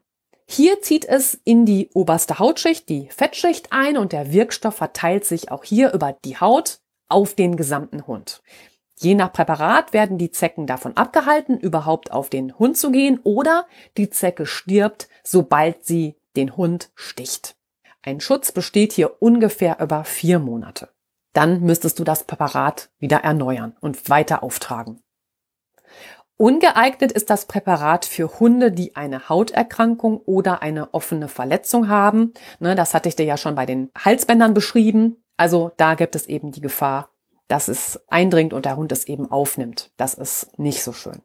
[0.54, 5.50] Hier zieht es in die oberste Hautschicht, die Fettschicht ein und der Wirkstoff verteilt sich
[5.50, 8.42] auch hier über die Haut auf den gesamten Hund.
[9.00, 13.66] Je nach Präparat werden die Zecken davon abgehalten, überhaupt auf den Hund zu gehen oder
[13.96, 17.56] die Zecke stirbt, sobald sie den Hund sticht.
[18.02, 20.90] Ein Schutz besteht hier ungefähr über vier Monate.
[21.32, 25.00] Dann müsstest du das Präparat wieder erneuern und weiter auftragen.
[26.36, 32.32] Ungeeignet ist das Präparat für Hunde, die eine Hauterkrankung oder eine offene Verletzung haben.
[32.58, 35.22] Ne, das hatte ich dir ja schon bei den Halsbändern beschrieben.
[35.36, 37.10] Also da gibt es eben die Gefahr,
[37.48, 39.92] dass es eindringt und der Hund es eben aufnimmt.
[39.96, 41.22] Das ist nicht so schön.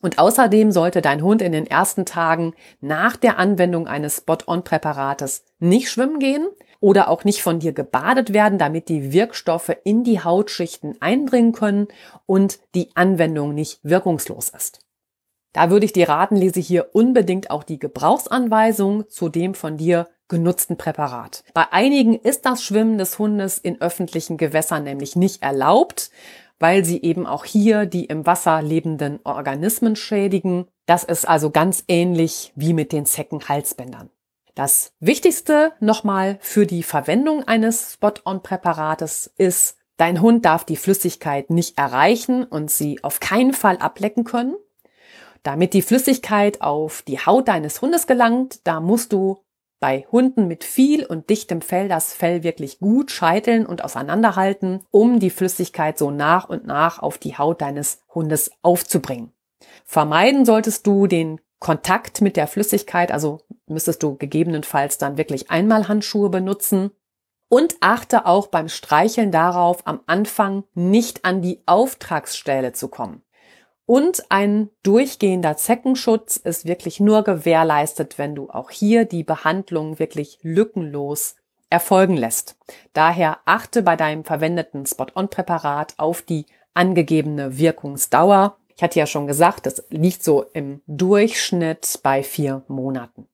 [0.00, 5.90] Und außerdem sollte dein Hund in den ersten Tagen nach der Anwendung eines Spot-on-Präparates nicht
[5.90, 6.46] schwimmen gehen
[6.80, 11.88] oder auch nicht von dir gebadet werden, damit die Wirkstoffe in die Hautschichten eindringen können
[12.26, 14.80] und die Anwendung nicht wirkungslos ist.
[15.52, 20.08] Da würde ich dir raten, lese hier unbedingt auch die Gebrauchsanweisung zu dem von dir
[20.28, 21.42] genutzten Präparat.
[21.54, 26.10] Bei einigen ist das Schwimmen des Hundes in öffentlichen Gewässern nämlich nicht erlaubt,
[26.60, 30.66] weil sie eben auch hier die im Wasser lebenden Organismen schädigen.
[30.86, 34.10] Das ist also ganz ähnlich wie mit den Zeckenhalsbändern.
[34.58, 41.78] Das Wichtigste nochmal für die Verwendung eines Spot-on-Präparates ist, dein Hund darf die Flüssigkeit nicht
[41.78, 44.56] erreichen und sie auf keinen Fall ablecken können.
[45.44, 49.44] Damit die Flüssigkeit auf die Haut deines Hundes gelangt, da musst du
[49.78, 55.20] bei Hunden mit viel und dichtem Fell das Fell wirklich gut scheiteln und auseinanderhalten, um
[55.20, 59.32] die Flüssigkeit so nach und nach auf die Haut deines Hundes aufzubringen.
[59.84, 65.88] Vermeiden solltest du den Kontakt mit der Flüssigkeit, also müsstest du gegebenenfalls dann wirklich einmal
[65.88, 66.90] Handschuhe benutzen.
[67.50, 73.22] Und achte auch beim Streicheln darauf, am Anfang nicht an die Auftragsstelle zu kommen.
[73.86, 80.38] Und ein durchgehender Zeckenschutz ist wirklich nur gewährleistet, wenn du auch hier die Behandlung wirklich
[80.42, 81.36] lückenlos
[81.70, 82.58] erfolgen lässt.
[82.92, 88.58] Daher achte bei deinem verwendeten Spot-on-Präparat auf die angegebene Wirkungsdauer.
[88.76, 93.26] Ich hatte ja schon gesagt, das liegt so im Durchschnitt bei vier Monaten.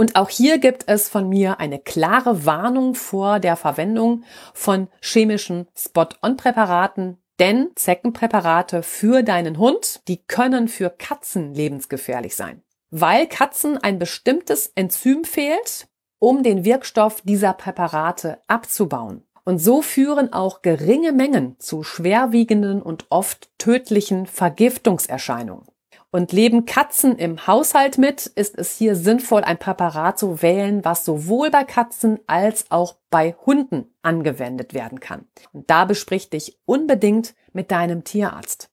[0.00, 5.68] Und auch hier gibt es von mir eine klare Warnung vor der Verwendung von chemischen
[5.76, 13.98] Spot-on-Präparaten, denn Zeckenpräparate für deinen Hund, die können für Katzen lebensgefährlich sein, weil Katzen ein
[13.98, 15.86] bestimmtes Enzym fehlt,
[16.18, 19.26] um den Wirkstoff dieser Präparate abzubauen.
[19.44, 25.66] Und so führen auch geringe Mengen zu schwerwiegenden und oft tödlichen Vergiftungserscheinungen.
[26.12, 31.04] Und leben Katzen im Haushalt mit, ist es hier sinnvoll, ein Präparat zu wählen, was
[31.04, 35.28] sowohl bei Katzen als auch bei Hunden angewendet werden kann.
[35.52, 38.70] Und da besprich dich unbedingt mit deinem Tierarzt.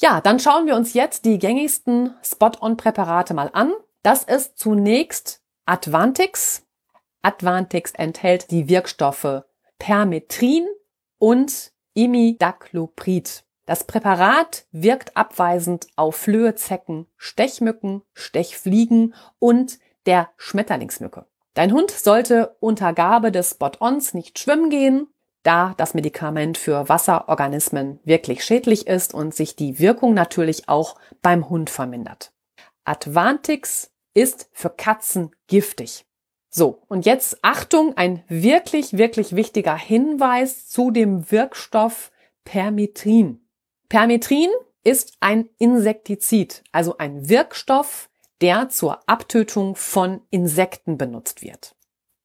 [0.00, 3.72] Ja, dann schauen wir uns jetzt die gängigsten Spot-on-Präparate mal an.
[4.02, 6.66] Das ist zunächst Advantix.
[7.22, 9.44] Advantix enthält die Wirkstoffe
[9.78, 10.66] Permetrin
[11.18, 13.44] und Imidacloprid.
[13.70, 21.26] Das Präparat wirkt abweisend auf Flöhezecken, Stechmücken, Stechfliegen und der Schmetterlingsmücke.
[21.54, 25.06] Dein Hund sollte unter Gabe des Spot-ons nicht schwimmen gehen,
[25.44, 31.48] da das Medikament für Wasserorganismen wirklich schädlich ist und sich die Wirkung natürlich auch beim
[31.48, 32.32] Hund vermindert.
[32.82, 36.06] Advantix ist für Katzen giftig.
[36.48, 42.10] So, und jetzt Achtung, ein wirklich, wirklich wichtiger Hinweis zu dem Wirkstoff
[42.42, 43.39] Permitrin.
[43.90, 44.48] Permetrin
[44.84, 48.08] ist ein Insektizid, also ein Wirkstoff,
[48.40, 51.74] der zur Abtötung von Insekten benutzt wird.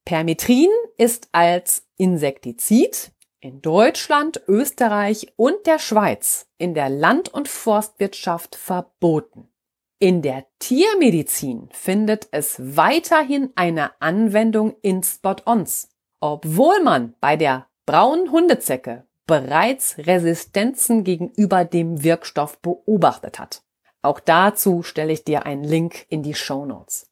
[0.05, 8.55] Permetrin ist als Insektizid in Deutschland, Österreich und der Schweiz in der Land- und Forstwirtschaft
[8.55, 9.49] verboten.
[9.97, 18.31] In der Tiermedizin findet es weiterhin eine Anwendung in Spot-ons, obwohl man bei der braunen
[18.31, 23.63] Hundezecke bereits Resistenzen gegenüber dem Wirkstoff beobachtet hat.
[24.01, 27.09] Auch dazu stelle ich dir einen Link in die Show Notes.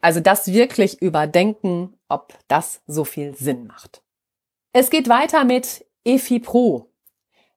[0.00, 4.02] Also das wirklich überdenken, ob das so viel Sinn macht.
[4.72, 6.90] Es geht weiter mit Efipro.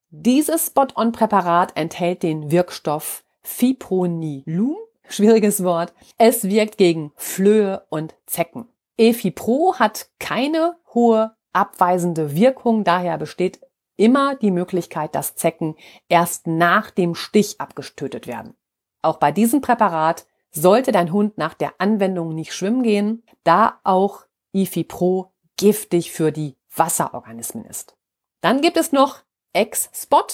[0.10, 4.78] Dieses Spot-on-Präparat enthält den Wirkstoff Fipronilum,
[5.10, 5.94] schwieriges Wort.
[6.18, 8.68] Es wirkt gegen Flöhe und Zecken.
[8.98, 13.60] Efipro hat keine hohe abweisende Wirkung, daher besteht
[14.02, 15.76] immer die Möglichkeit, dass Zecken
[16.10, 18.56] erst nach dem Stich abgestötet werden.
[19.04, 24.26] Auch bei diesem Präparat sollte dein Hund nach der Anwendung nicht schwimmen gehen, da auch
[24.54, 27.96] Ifipro giftig für die Wasserorganismen ist.
[28.42, 29.20] Dann gibt es noch
[29.54, 30.26] X-Spot.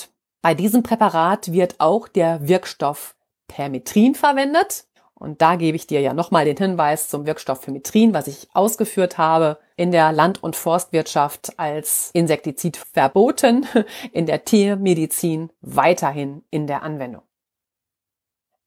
[0.42, 4.87] Bei diesem Präparat wird auch der Wirkstoff Permetrin verwendet.
[5.20, 9.18] Und da gebe ich dir ja nochmal den Hinweis zum Wirkstoff Permetrin, was ich ausgeführt
[9.18, 13.66] habe, in der Land- und Forstwirtschaft als Insektizid verboten,
[14.12, 17.24] in der Tiermedizin weiterhin in der Anwendung.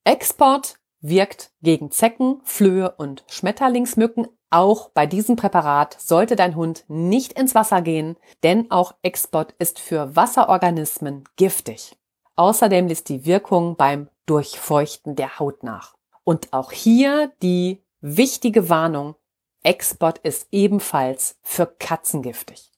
[0.04, 4.26] Export wirkt gegen Zecken, Flöhe und Schmetterlingsmücken.
[4.50, 9.78] Auch bei diesem Präparat sollte dein Hund nicht ins Wasser gehen, denn auch Export ist
[9.78, 11.96] für Wasserorganismen giftig.
[12.34, 15.94] Außerdem lässt die Wirkung beim Durchfeuchten der Haut nach.
[16.24, 19.14] Und auch hier die wichtige Warnung,
[19.62, 22.70] Export ist ebenfalls für Katzen giftig.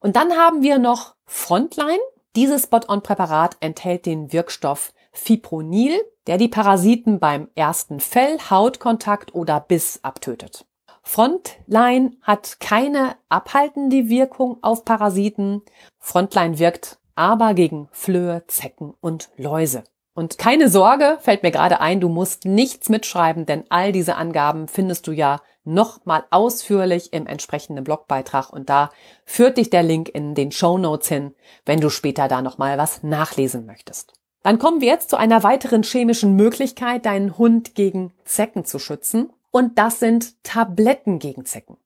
[0.00, 2.00] Und dann haben wir noch Frontline.
[2.36, 10.00] Dieses Spot-on-Präparat enthält den Wirkstoff Fipronil, der die Parasiten beim ersten Fell, Hautkontakt oder Biss
[10.02, 10.66] abtötet.
[11.02, 15.62] Frontline hat keine abhaltende Wirkung auf Parasiten.
[15.98, 19.84] Frontline wirkt aber gegen Flöhe, Zecken und Läuse.
[20.14, 24.66] Und keine Sorge, fällt mir gerade ein, du musst nichts mitschreiben, denn all diese Angaben
[24.68, 28.90] findest du ja nochmal ausführlich im entsprechenden Blogbeitrag und da
[29.24, 33.02] führt dich der Link in den Show Notes hin, wenn du später da nochmal was
[33.02, 34.12] nachlesen möchtest.
[34.42, 39.32] Dann kommen wir jetzt zu einer weiteren chemischen Möglichkeit, deinen Hund gegen Zecken zu schützen.
[39.50, 41.76] Und das sind Tabletten gegen Zecken.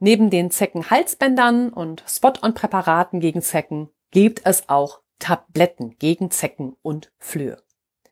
[0.00, 7.58] Neben den Zeckenhalsbändern und Spot-on-Präparaten gegen Zecken gibt es auch Tabletten gegen Zecken und Flöhe.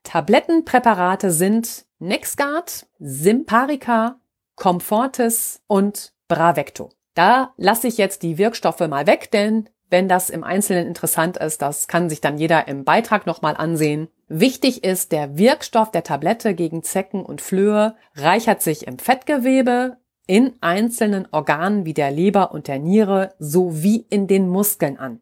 [0.09, 4.19] Tablettenpräparate sind Nexgard, Simparica,
[4.57, 6.89] Comfortis und Bravecto.
[7.13, 11.61] Da lasse ich jetzt die Wirkstoffe mal weg, denn wenn das im Einzelnen interessant ist,
[11.61, 14.09] das kann sich dann jeder im Beitrag nochmal ansehen.
[14.29, 20.55] Wichtig ist, der Wirkstoff der Tablette gegen Zecken und Flöhe reichert sich im Fettgewebe, in
[20.63, 25.21] einzelnen Organen wie der Leber und der Niere sowie in den Muskeln an.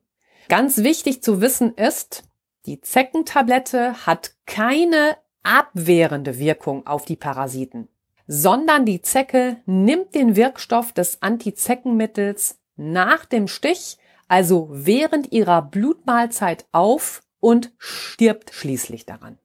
[0.49, 2.23] Ganz wichtig zu wissen ist,
[2.67, 7.89] die Zeckentablette hat keine abwehrende Wirkung auf die Parasiten,
[8.27, 13.99] sondern die Zecke nimmt den Wirkstoff des Antizeckenmittels nach dem Stich
[14.29, 19.39] also während ihrer Blutmahlzeit auf und stirbt schließlich daran.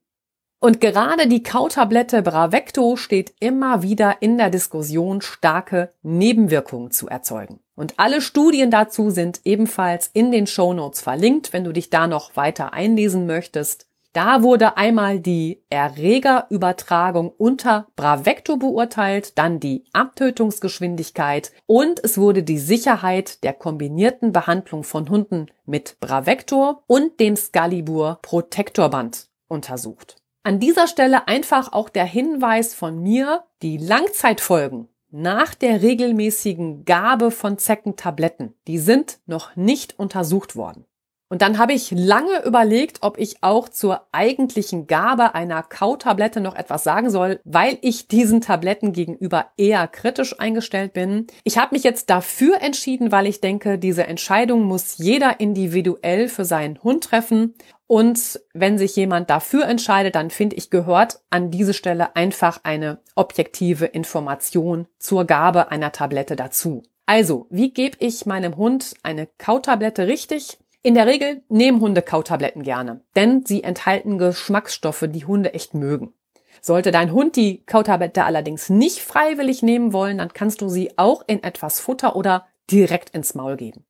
[0.62, 7.58] Und gerade die Kautablette Bravecto steht immer wieder in der Diskussion, starke Nebenwirkungen zu erzeugen.
[7.74, 12.06] Und alle Studien dazu sind ebenfalls in den Show Notes verlinkt, wenn du dich da
[12.06, 13.88] noch weiter einlesen möchtest.
[14.12, 22.58] Da wurde einmal die Erregerübertragung unter Bravecto beurteilt, dann die Abtötungsgeschwindigkeit und es wurde die
[22.58, 30.21] Sicherheit der kombinierten Behandlung von Hunden mit Bravector und dem Scalibur Protektorband untersucht.
[30.44, 37.30] An dieser Stelle einfach auch der Hinweis von mir, die Langzeitfolgen nach der regelmäßigen Gabe
[37.30, 40.84] von Zeckentabletten, die sind noch nicht untersucht worden.
[41.32, 46.54] Und dann habe ich lange überlegt, ob ich auch zur eigentlichen Gabe einer Kautablette noch
[46.54, 51.28] etwas sagen soll, weil ich diesen Tabletten gegenüber eher kritisch eingestellt bin.
[51.44, 56.44] Ich habe mich jetzt dafür entschieden, weil ich denke, diese Entscheidung muss jeder individuell für
[56.44, 57.54] seinen Hund treffen.
[57.86, 62.98] Und wenn sich jemand dafür entscheidet, dann finde ich, gehört an diese Stelle einfach eine
[63.14, 66.82] objektive Information zur Gabe einer Tablette dazu.
[67.06, 70.58] Also, wie gebe ich meinem Hund eine Kautablette richtig?
[70.84, 76.12] In der Regel nehmen Hunde Kautabletten gerne, denn sie enthalten Geschmacksstoffe, die Hunde echt mögen.
[76.60, 81.22] Sollte dein Hund die Kautablette allerdings nicht freiwillig nehmen wollen, dann kannst du sie auch
[81.26, 83.84] in etwas Futter oder direkt ins Maul geben.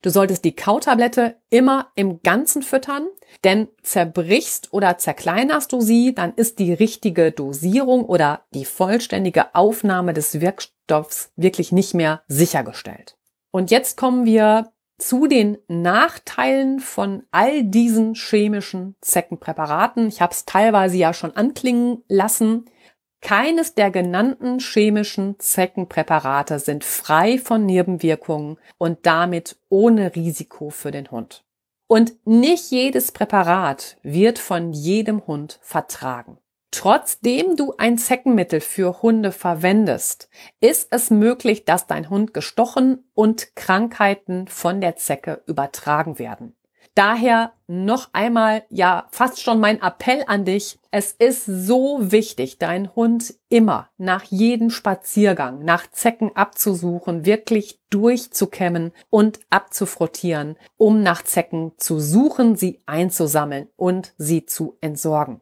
[0.00, 3.08] Du solltest die Kautablette immer im Ganzen füttern,
[3.44, 10.14] denn zerbrichst oder zerkleinerst du sie, dann ist die richtige Dosierung oder die vollständige Aufnahme
[10.14, 13.16] des Wirkstoffs wirklich nicht mehr sichergestellt.
[13.50, 20.08] Und jetzt kommen wir zu den Nachteilen von all diesen chemischen Zeckenpräparaten.
[20.08, 22.66] Ich habe es teilweise ja schon anklingen lassen.
[23.20, 31.10] Keines der genannten chemischen Zeckenpräparate sind frei von Nebenwirkungen und damit ohne Risiko für den
[31.10, 31.44] Hund.
[31.88, 36.38] Und nicht jedes Präparat wird von jedem Hund vertragen.
[36.70, 40.28] Trotzdem du ein Zeckenmittel für Hunde verwendest,
[40.60, 46.54] ist es möglich, dass dein Hund gestochen und Krankheiten von der Zecke übertragen werden.
[46.98, 50.80] Daher noch einmal, ja, fast schon mein Appell an dich.
[50.90, 58.90] Es ist so wichtig, deinen Hund immer nach jedem Spaziergang nach Zecken abzusuchen, wirklich durchzukämmen
[59.10, 65.40] und abzufrottieren, um nach Zecken zu suchen, sie einzusammeln und sie zu entsorgen.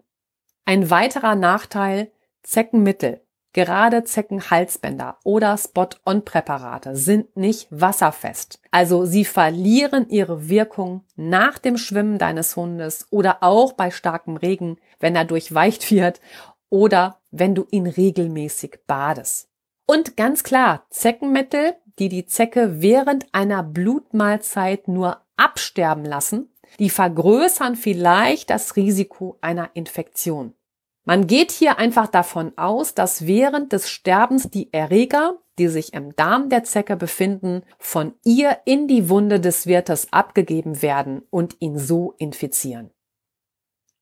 [0.69, 2.11] Ein weiterer Nachteil,
[2.43, 3.21] Zeckenmittel,
[3.53, 8.61] gerade Zeckenhalsbänder oder Spot-on-Präparate sind nicht wasserfest.
[8.73, 14.79] Also sie verlieren ihre Wirkung nach dem Schwimmen deines Hundes oder auch bei starkem Regen,
[14.99, 16.21] wenn er durchweicht wird
[16.69, 19.49] oder wenn du ihn regelmäßig badest.
[19.87, 27.77] Und ganz klar, Zeckenmittel, die die Zecke während einer Blutmahlzeit nur absterben lassen, die vergrößern
[27.77, 30.55] vielleicht das Risiko einer Infektion.
[31.05, 36.17] Man geht hier einfach davon aus, dass während des Sterbens die Erreger, die sich im
[36.17, 41.79] Darm der Zecke befinden, von ihr in die Wunde des Wirtes abgegeben werden und ihn
[41.79, 42.91] so infizieren.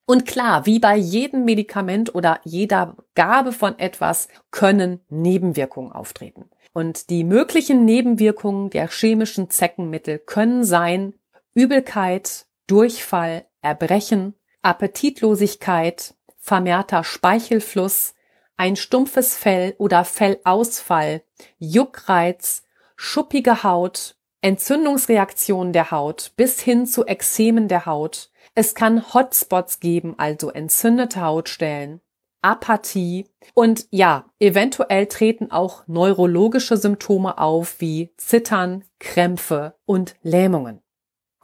[0.06, 6.50] Und klar, wie bei jedem Medikament oder jeder Gabe von etwas können Nebenwirkungen auftreten.
[6.72, 11.14] Und die möglichen Nebenwirkungen der chemischen Zeckenmittel können sein
[11.54, 18.14] Übelkeit, Durchfall, Erbrechen, Appetitlosigkeit, vermehrter Speichelfluss,
[18.56, 21.22] ein stumpfes Fell oder Fellausfall,
[21.58, 22.62] Juckreiz,
[22.96, 28.30] schuppige Haut, Entzündungsreaktionen der Haut bis hin zu Ekzemen der Haut.
[28.54, 32.00] Es kann Hotspots geben, also entzündete Hautstellen,
[32.42, 40.83] Apathie und ja, eventuell treten auch neurologische Symptome auf wie Zittern, Krämpfe und Lähmungen.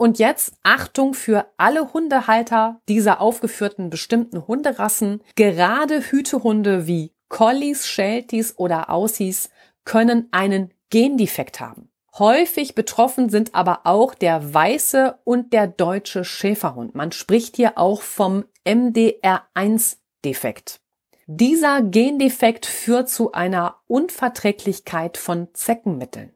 [0.01, 5.21] Und jetzt Achtung für alle Hundehalter dieser aufgeführten bestimmten Hunderassen.
[5.37, 9.51] Gerade Hütehunde wie Collies, Shelties oder Aussies
[9.85, 11.91] können einen Gendefekt haben.
[12.19, 16.95] Häufig betroffen sind aber auch der weiße und der deutsche Schäferhund.
[16.95, 20.81] Man spricht hier auch vom MDR1-Defekt.
[21.27, 26.33] Dieser Gendefekt führt zu einer Unverträglichkeit von Zeckenmitteln.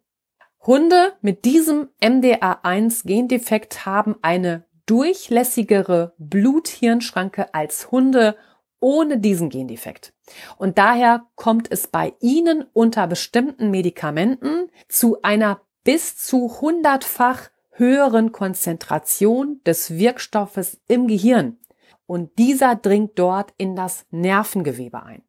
[0.67, 8.37] Hunde mit diesem MDA1-Gendefekt haben eine durchlässigere Bluthirnschranke als Hunde
[8.81, 10.15] ohne diesen Gendefekt.
[10.57, 18.33] Und daher kommt es bei ihnen unter bestimmten Medikamenten zu einer bis zu hundertfach höheren
[18.33, 21.59] Konzentration des Wirkstoffes im Gehirn.
[22.07, 25.23] Und dieser dringt dort in das Nervengewebe ein.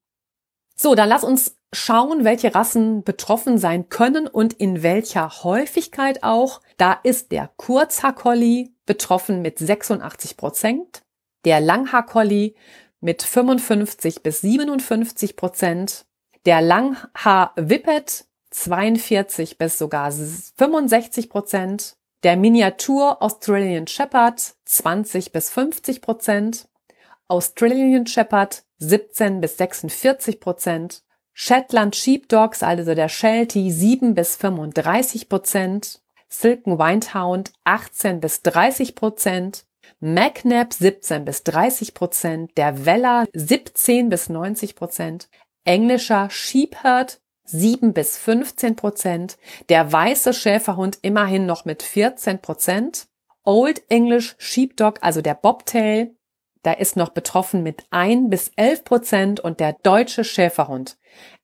[0.75, 6.61] So, dann lass uns schauen, welche Rassen betroffen sein können und in welcher Häufigkeit auch.
[6.77, 11.03] Da ist der Kurzhaarcollie betroffen mit 86 Prozent,
[11.45, 12.55] der Langhaarcollie
[12.99, 16.05] mit 55 bis 57 Prozent,
[16.45, 26.67] der Langhaar-Whippet 42 bis sogar 65 Prozent, der Miniatur Australian Shepherd 20 bis 50 Prozent,
[27.27, 31.03] Australian Shepherd 17 bis 46 Prozent,
[31.37, 39.65] Shetland Sheepdogs, also der Sheltie 7 bis 35 Prozent, Silken Windhound 18 bis 30 Prozent,
[39.99, 45.27] McNab 17 bis 30 Prozent, der Weller 17 bis 90 Prozent,
[45.65, 53.07] englischer Sheepherd 7 bis 15 Prozent, der weiße Schäferhund immerhin noch mit 14 Prozent,
[53.43, 56.15] Old English Sheepdog, also der Bobtail
[56.65, 60.97] da ist noch betroffen mit ein bis elf Prozent und der deutsche Schäferhund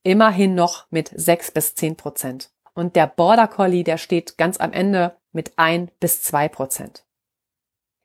[0.03, 2.51] immerhin noch mit sechs bis zehn Prozent.
[2.73, 7.05] Und der Border Collie, der steht ganz am Ende mit ein bis zwei Prozent.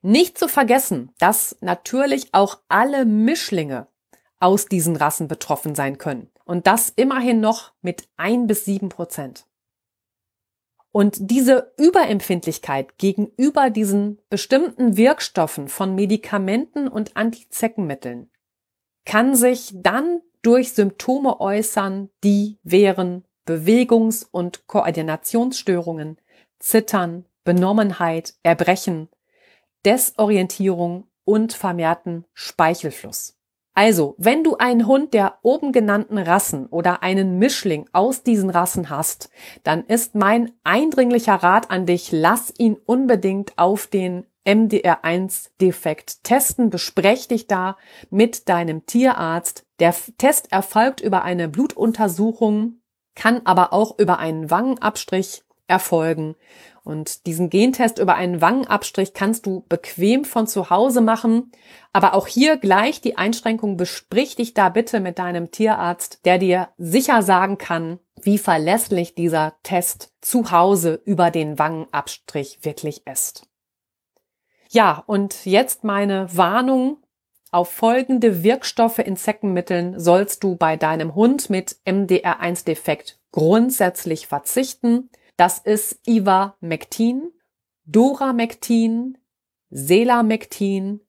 [0.02, 3.86] Nicht zu vergessen, dass natürlich auch alle Mischlinge
[4.38, 6.30] aus diesen Rassen betroffen sein können.
[6.44, 9.45] Und das immerhin noch mit ein bis sieben Prozent.
[10.96, 18.30] Und diese Überempfindlichkeit gegenüber diesen bestimmten Wirkstoffen von Medikamenten und Antizeckenmitteln
[19.04, 26.16] kann sich dann durch Symptome äußern, die wären Bewegungs- und Koordinationsstörungen,
[26.60, 29.10] Zittern, Benommenheit, Erbrechen,
[29.84, 33.35] Desorientierung und vermehrten Speichelfluss.
[33.78, 38.88] Also, wenn du einen Hund der oben genannten Rassen oder einen Mischling aus diesen Rassen
[38.88, 39.28] hast,
[39.64, 46.70] dann ist mein eindringlicher Rat an dich, lass ihn unbedingt auf den MDR1-Defekt testen.
[46.70, 47.76] Besprech dich da
[48.08, 49.66] mit deinem Tierarzt.
[49.78, 52.80] Der Test erfolgt über eine Blutuntersuchung,
[53.14, 56.36] kann aber auch über einen Wangenabstrich erfolgen.
[56.84, 61.50] Und diesen Gentest über einen Wangenabstrich kannst du bequem von zu Hause machen.
[61.92, 66.68] Aber auch hier gleich die Einschränkung, besprich dich da bitte mit deinem Tierarzt, der dir
[66.78, 73.48] sicher sagen kann, wie verlässlich dieser Test zu Hause über den Wangenabstrich wirklich ist.
[74.70, 76.98] Ja, und jetzt meine Warnung.
[77.52, 85.10] Auf folgende Wirkstoffe in Zeckenmitteln sollst du bei deinem Hund mit MDR1-Defekt grundsätzlich verzichten.
[85.36, 87.30] Das ist Ivermectin,
[87.84, 89.18] Doramectin,
[89.68, 91.00] Selamectin,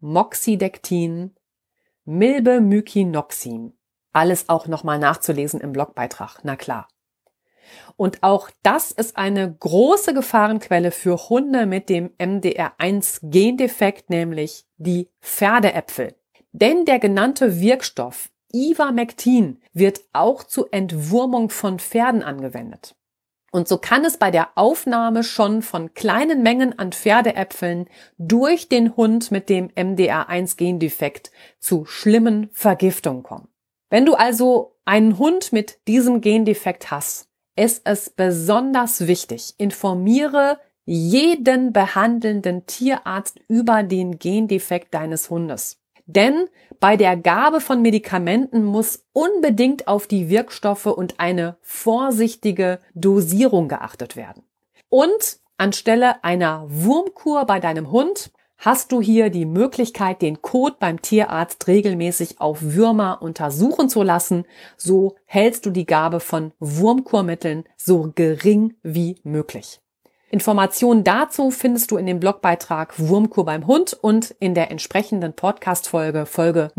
[0.00, 1.36] Moxidectin,
[2.04, 3.72] Milbemykinoxin.
[4.12, 6.88] Alles auch nochmal nachzulesen im Blogbeitrag, na klar.
[7.96, 16.16] Und auch das ist eine große Gefahrenquelle für Hunde mit dem MDR1-Gendefekt, nämlich die Pferdeäpfel.
[16.50, 22.96] Denn der genannte Wirkstoff Ivermectin wird auch zur Entwurmung von Pferden angewendet.
[23.52, 28.96] Und so kann es bei der Aufnahme schon von kleinen Mengen an Pferdeäpfeln durch den
[28.96, 33.48] Hund mit dem MDR1-Gendefekt zu schlimmen Vergiftungen kommen.
[33.90, 41.72] Wenn du also einen Hund mit diesem Gendefekt hast, ist es besonders wichtig, informiere jeden
[41.72, 45.79] behandelnden Tierarzt über den Gendefekt deines Hundes.
[46.14, 46.48] Denn
[46.80, 54.16] bei der Gabe von Medikamenten muss unbedingt auf die Wirkstoffe und eine vorsichtige Dosierung geachtet
[54.16, 54.42] werden.
[54.88, 61.00] Und anstelle einer Wurmkur bei deinem Hund hast du hier die Möglichkeit, den Kot beim
[61.00, 64.46] Tierarzt regelmäßig auf Würmer untersuchen zu lassen.
[64.76, 69.80] So hältst du die Gabe von Wurmkurmitteln so gering wie möglich.
[70.32, 76.24] Informationen dazu findest du in dem Blogbeitrag Wurmkur beim Hund und in der entsprechenden Podcast-Folge,
[76.24, 76.70] Folge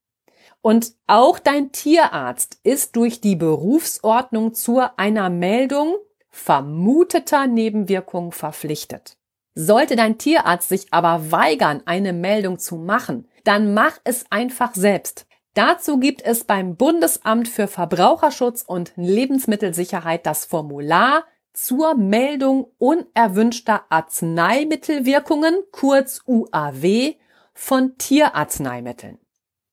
[0.61, 5.97] Und auch dein Tierarzt ist durch die Berufsordnung zu einer Meldung
[6.29, 9.17] vermuteter Nebenwirkung verpflichtet.
[9.55, 15.27] Sollte dein Tierarzt sich aber weigern, eine Meldung zu machen, dann mach es einfach selbst.
[15.53, 25.55] Dazu gibt es beim Bundesamt für Verbraucherschutz und Lebensmittelsicherheit das Formular zur Meldung unerwünschter Arzneimittelwirkungen,
[25.71, 27.13] kurz UAW,
[27.53, 29.19] von Tierarzneimitteln.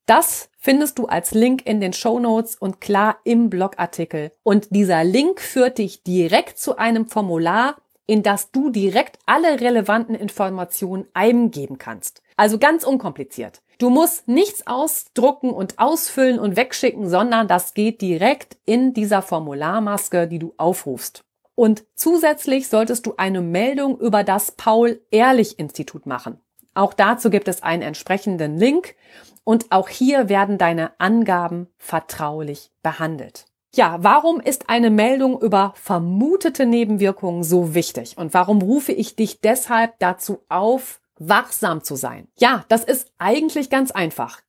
[0.04, 4.32] Das findest du als Link in den Show Notes und klar im Blogartikel.
[4.42, 7.76] Und dieser Link führt dich direkt zu einem Formular,
[8.10, 12.22] in das du direkt alle relevanten Informationen eingeben kannst.
[12.36, 13.62] Also ganz unkompliziert.
[13.78, 20.26] Du musst nichts ausdrucken und ausfüllen und wegschicken, sondern das geht direkt in dieser Formularmaske,
[20.26, 21.22] die du aufrufst.
[21.54, 26.40] Und zusätzlich solltest du eine Meldung über das Paul-Ehrlich-Institut machen.
[26.74, 28.96] Auch dazu gibt es einen entsprechenden Link
[29.44, 33.44] und auch hier werden deine Angaben vertraulich behandelt.
[33.72, 38.16] Ja, warum ist eine Meldung über vermutete Nebenwirkungen so wichtig?
[38.18, 42.26] Und warum rufe ich dich deshalb dazu auf, wachsam zu sein?
[42.36, 44.40] Ja, das ist eigentlich ganz einfach.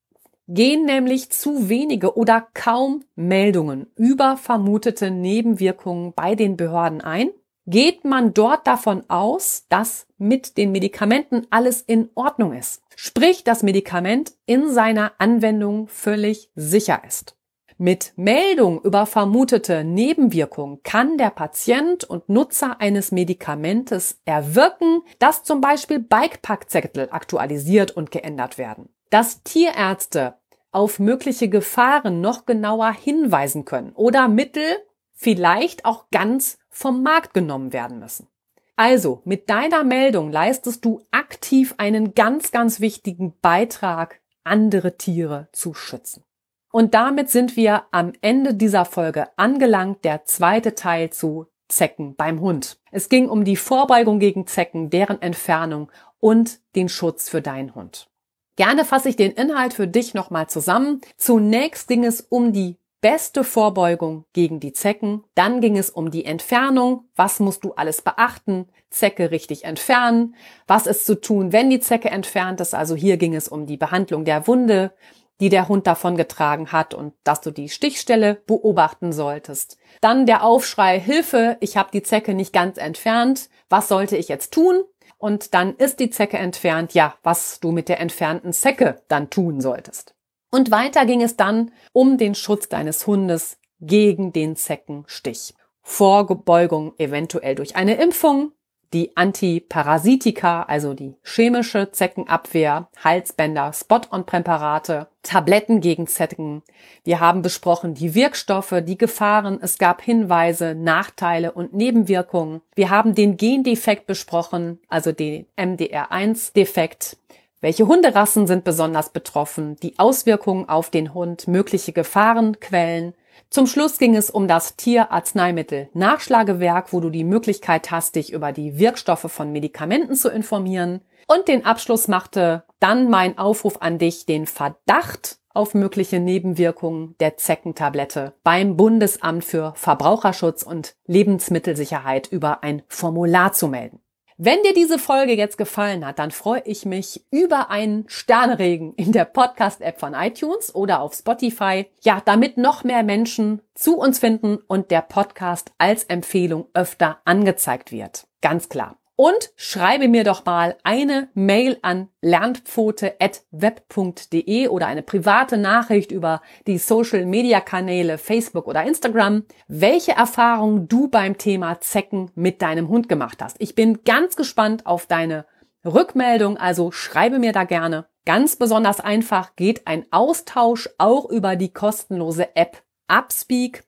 [0.48, 7.30] Gehen nämlich zu wenige oder kaum Meldungen über vermutete Nebenwirkungen bei den Behörden ein,
[7.68, 12.82] geht man dort davon aus, dass mit den Medikamenten alles in Ordnung ist.
[12.96, 17.36] Sprich, das Medikament in seiner Anwendung völlig sicher ist.
[17.82, 25.62] Mit Meldung über vermutete Nebenwirkungen kann der Patient und Nutzer eines Medikamentes erwirken, dass zum
[25.62, 28.90] Beispiel Bikepackzettel aktualisiert und geändert werden.
[29.10, 30.36] Dass Tierärzte
[30.72, 34.78] auf mögliche Gefahren noch genauer hinweisen können oder Mittel
[35.14, 38.28] vielleicht auch ganz vom Markt genommen werden müssen.
[38.76, 45.74] Also, mit deiner Meldung leistest du aktiv einen ganz, ganz wichtigen Beitrag, andere Tiere zu
[45.74, 46.24] schützen.
[46.72, 52.42] Und damit sind wir am Ende dieser Folge angelangt, der zweite Teil zu Zecken beim
[52.42, 52.80] Hund.
[52.92, 58.10] Es ging um die Vorbeugung gegen Zecken, deren Entfernung und den Schutz für deinen Hund.
[58.56, 61.02] Gerne fasse ich den Inhalt für dich nochmal zusammen.
[61.18, 65.24] Zunächst ging es um die beste Vorbeugung gegen die Zecken.
[65.34, 67.06] Dann ging es um die Entfernung.
[67.16, 68.68] Was musst du alles beachten?
[68.92, 70.36] Zecke richtig entfernen.
[70.68, 72.76] Was ist zu tun, wenn die Zecke entfernt ist?
[72.76, 74.94] Also hier ging es um die Behandlung der Wunde,
[75.42, 79.78] die der Hund davongetragen hat und dass du die Stichstelle beobachten solltest.
[80.00, 83.50] Dann der Aufschrei Hilfe, ich habe die Zecke nicht ganz entfernt.
[83.68, 84.84] Was sollte ich jetzt tun?
[85.18, 89.62] Und dann ist die Zecke entfernt, ja, was du mit der entfernten Zecke dann tun
[89.62, 90.16] solltest.
[90.52, 95.56] Und weiter ging es dann um den Schutz deines Hundes gegen den Zeckenstich.
[95.82, 98.52] Vorbeugung eventuell durch eine Impfung,
[98.94, 106.62] die Antiparasitika, also die chemische Zeckenabwehr, Halsbänder, Spot-on-Präparate, Tabletten gegen Zecken.
[107.04, 112.62] Wir haben besprochen die Wirkstoffe, die Gefahren, es gab Hinweise, Nachteile und Nebenwirkungen.
[112.76, 117.18] Wir haben den Gendefekt besprochen, also den MDR1-Defekt.
[117.62, 119.76] Welche Hunderassen sind besonders betroffen?
[119.84, 123.14] Die Auswirkungen auf den Hund, mögliche Gefahrenquellen,
[123.52, 128.54] zum Schluss ging es um das Tierarzneimittel Nachschlagewerk, wo du die Möglichkeit hast, dich über
[128.54, 131.02] die Wirkstoffe von Medikamenten zu informieren.
[131.28, 137.36] Und den Abschluss machte dann mein Aufruf an dich, den Verdacht auf mögliche Nebenwirkungen der
[137.36, 144.00] Zeckentablette beim Bundesamt für Verbraucherschutz und Lebensmittelsicherheit über ein Formular zu melden.
[144.44, 149.12] Wenn dir diese Folge jetzt gefallen hat, dann freue ich mich über einen Sterneregen in
[149.12, 151.86] der Podcast-App von iTunes oder auf Spotify.
[152.02, 157.92] Ja, damit noch mehr Menschen zu uns finden und der Podcast als Empfehlung öfter angezeigt
[157.92, 158.26] wird.
[158.42, 166.12] Ganz klar und schreibe mir doch mal eine Mail an lernpfote.web.de oder eine private Nachricht
[166.12, 172.62] über die Social Media Kanäle Facebook oder Instagram, welche Erfahrungen du beim Thema Zecken mit
[172.62, 173.58] deinem Hund gemacht hast.
[173.60, 175.46] Ich bin ganz gespannt auf deine
[175.86, 178.08] Rückmeldung, also schreibe mir da gerne.
[178.26, 183.84] Ganz besonders einfach geht ein Austausch auch über die kostenlose App Upspeak.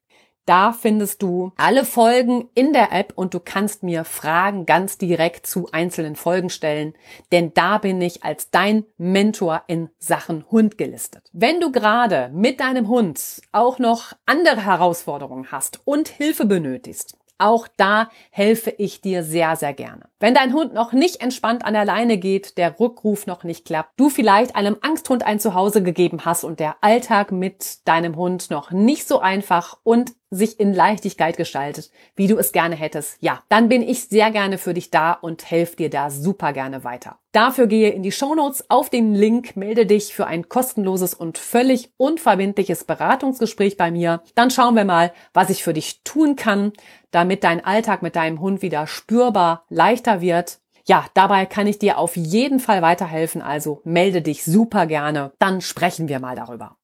[0.46, 5.48] Da findest du alle Folgen in der App und du kannst mir Fragen ganz direkt
[5.48, 6.94] zu einzelnen Folgen stellen,
[7.32, 11.30] denn da bin ich als dein Mentor in Sachen Hund gelistet.
[11.32, 17.68] Wenn du gerade mit deinem Hund auch noch andere Herausforderungen hast und Hilfe benötigst, auch
[17.78, 20.10] da helfe ich dir sehr, sehr gerne.
[20.24, 24.00] Wenn dein Hund noch nicht entspannt an der Leine geht, der Rückruf noch nicht klappt,
[24.00, 28.72] du vielleicht einem Angsthund ein Zuhause gegeben hast und der Alltag mit deinem Hund noch
[28.72, 33.70] nicht so einfach und sich in Leichtigkeit gestaltet, wie du es gerne hättest, ja, dann
[33.70, 37.20] bin ich sehr gerne für dich da und helfe dir da super gerne weiter.
[37.32, 41.92] Dafür gehe in die Shownotes auf den Link, melde dich für ein kostenloses und völlig
[41.98, 44.22] unverbindliches Beratungsgespräch bei mir.
[44.36, 46.74] Dann schauen wir mal, was ich für dich tun kann,
[47.10, 50.60] damit dein Alltag mit deinem Hund wieder spürbar leichter wird.
[50.86, 55.62] Ja, dabei kann ich dir auf jeden Fall weiterhelfen, also melde dich super gerne, dann
[55.62, 56.78] sprechen wir mal darüber.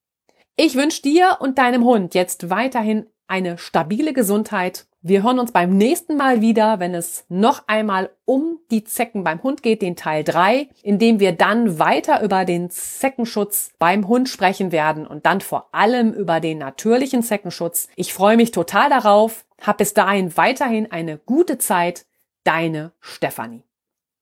[0.55, 4.87] Ich wünsche dir und deinem Hund jetzt weiterhin eine stabile Gesundheit.
[5.01, 9.41] Wir hören uns beim nächsten Mal wieder, wenn es noch einmal um die Zecken beim
[9.43, 14.27] Hund geht, den Teil 3, in dem wir dann weiter über den Zeckenschutz beim Hund
[14.27, 17.87] sprechen werden und dann vor allem über den natürlichen Zeckenschutz.
[17.95, 19.45] Ich freue mich total darauf.
[19.61, 22.05] Hab bis dahin weiterhin eine gute Zeit.
[22.43, 23.63] Deine Stefanie.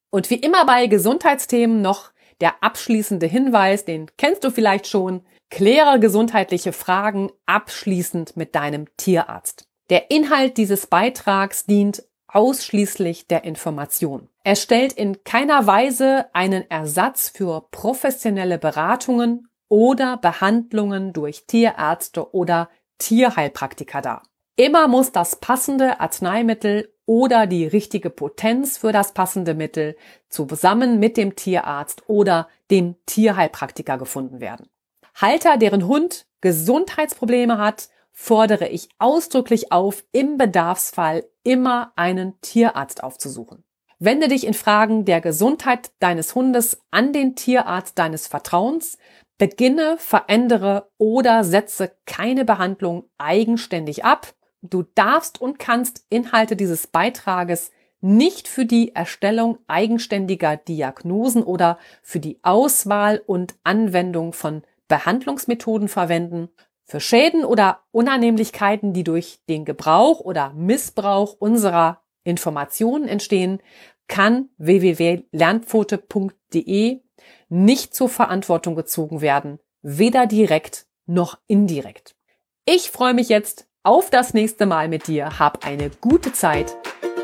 [0.10, 2.12] Und wie immer bei Gesundheitsthemen noch
[2.42, 5.22] der abschließende Hinweis, den kennst du vielleicht schon.
[5.50, 9.68] Kläre gesundheitliche Fragen abschließend mit deinem Tierarzt.
[9.90, 14.30] Der Inhalt dieses Beitrags dient ausschließlich der Information.
[14.44, 22.70] Er stellt in keiner Weise einen Ersatz für professionelle Beratungen oder Behandlungen durch Tierärzte oder
[23.00, 24.24] Tierheilpraktiker dar.
[24.60, 29.96] Immer muss das passende Arzneimittel oder die richtige Potenz für das passende Mittel
[30.30, 34.68] zusammen mit dem Tierarzt oder dem Tierheilpraktiker gefunden werden.
[35.14, 43.64] Halter, deren Hund Gesundheitsprobleme hat, fordere ich ausdrücklich auf, im Bedarfsfall immer einen Tierarzt aufzusuchen.
[44.00, 48.98] Wende dich in Fragen der Gesundheit deines Hundes an den Tierarzt deines Vertrauens,
[49.38, 54.34] beginne, verändere oder setze keine Behandlung eigenständig ab,
[54.70, 62.20] Du darfst und kannst Inhalte dieses Beitrages nicht für die Erstellung eigenständiger Diagnosen oder für
[62.20, 66.50] die Auswahl und Anwendung von Behandlungsmethoden verwenden.
[66.86, 73.62] Für Schäden oder Unannehmlichkeiten, die durch den Gebrauch oder Missbrauch unserer Informationen entstehen,
[74.08, 77.02] kann www.lernpfote.de
[77.50, 82.18] nicht zur Verantwortung gezogen werden, weder direkt noch indirekt.
[82.66, 85.40] Ich freue mich jetzt auf das nächste Mal mit dir.
[85.40, 86.76] Hab eine gute Zeit.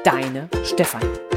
[0.05, 1.32] Deine Stefanie.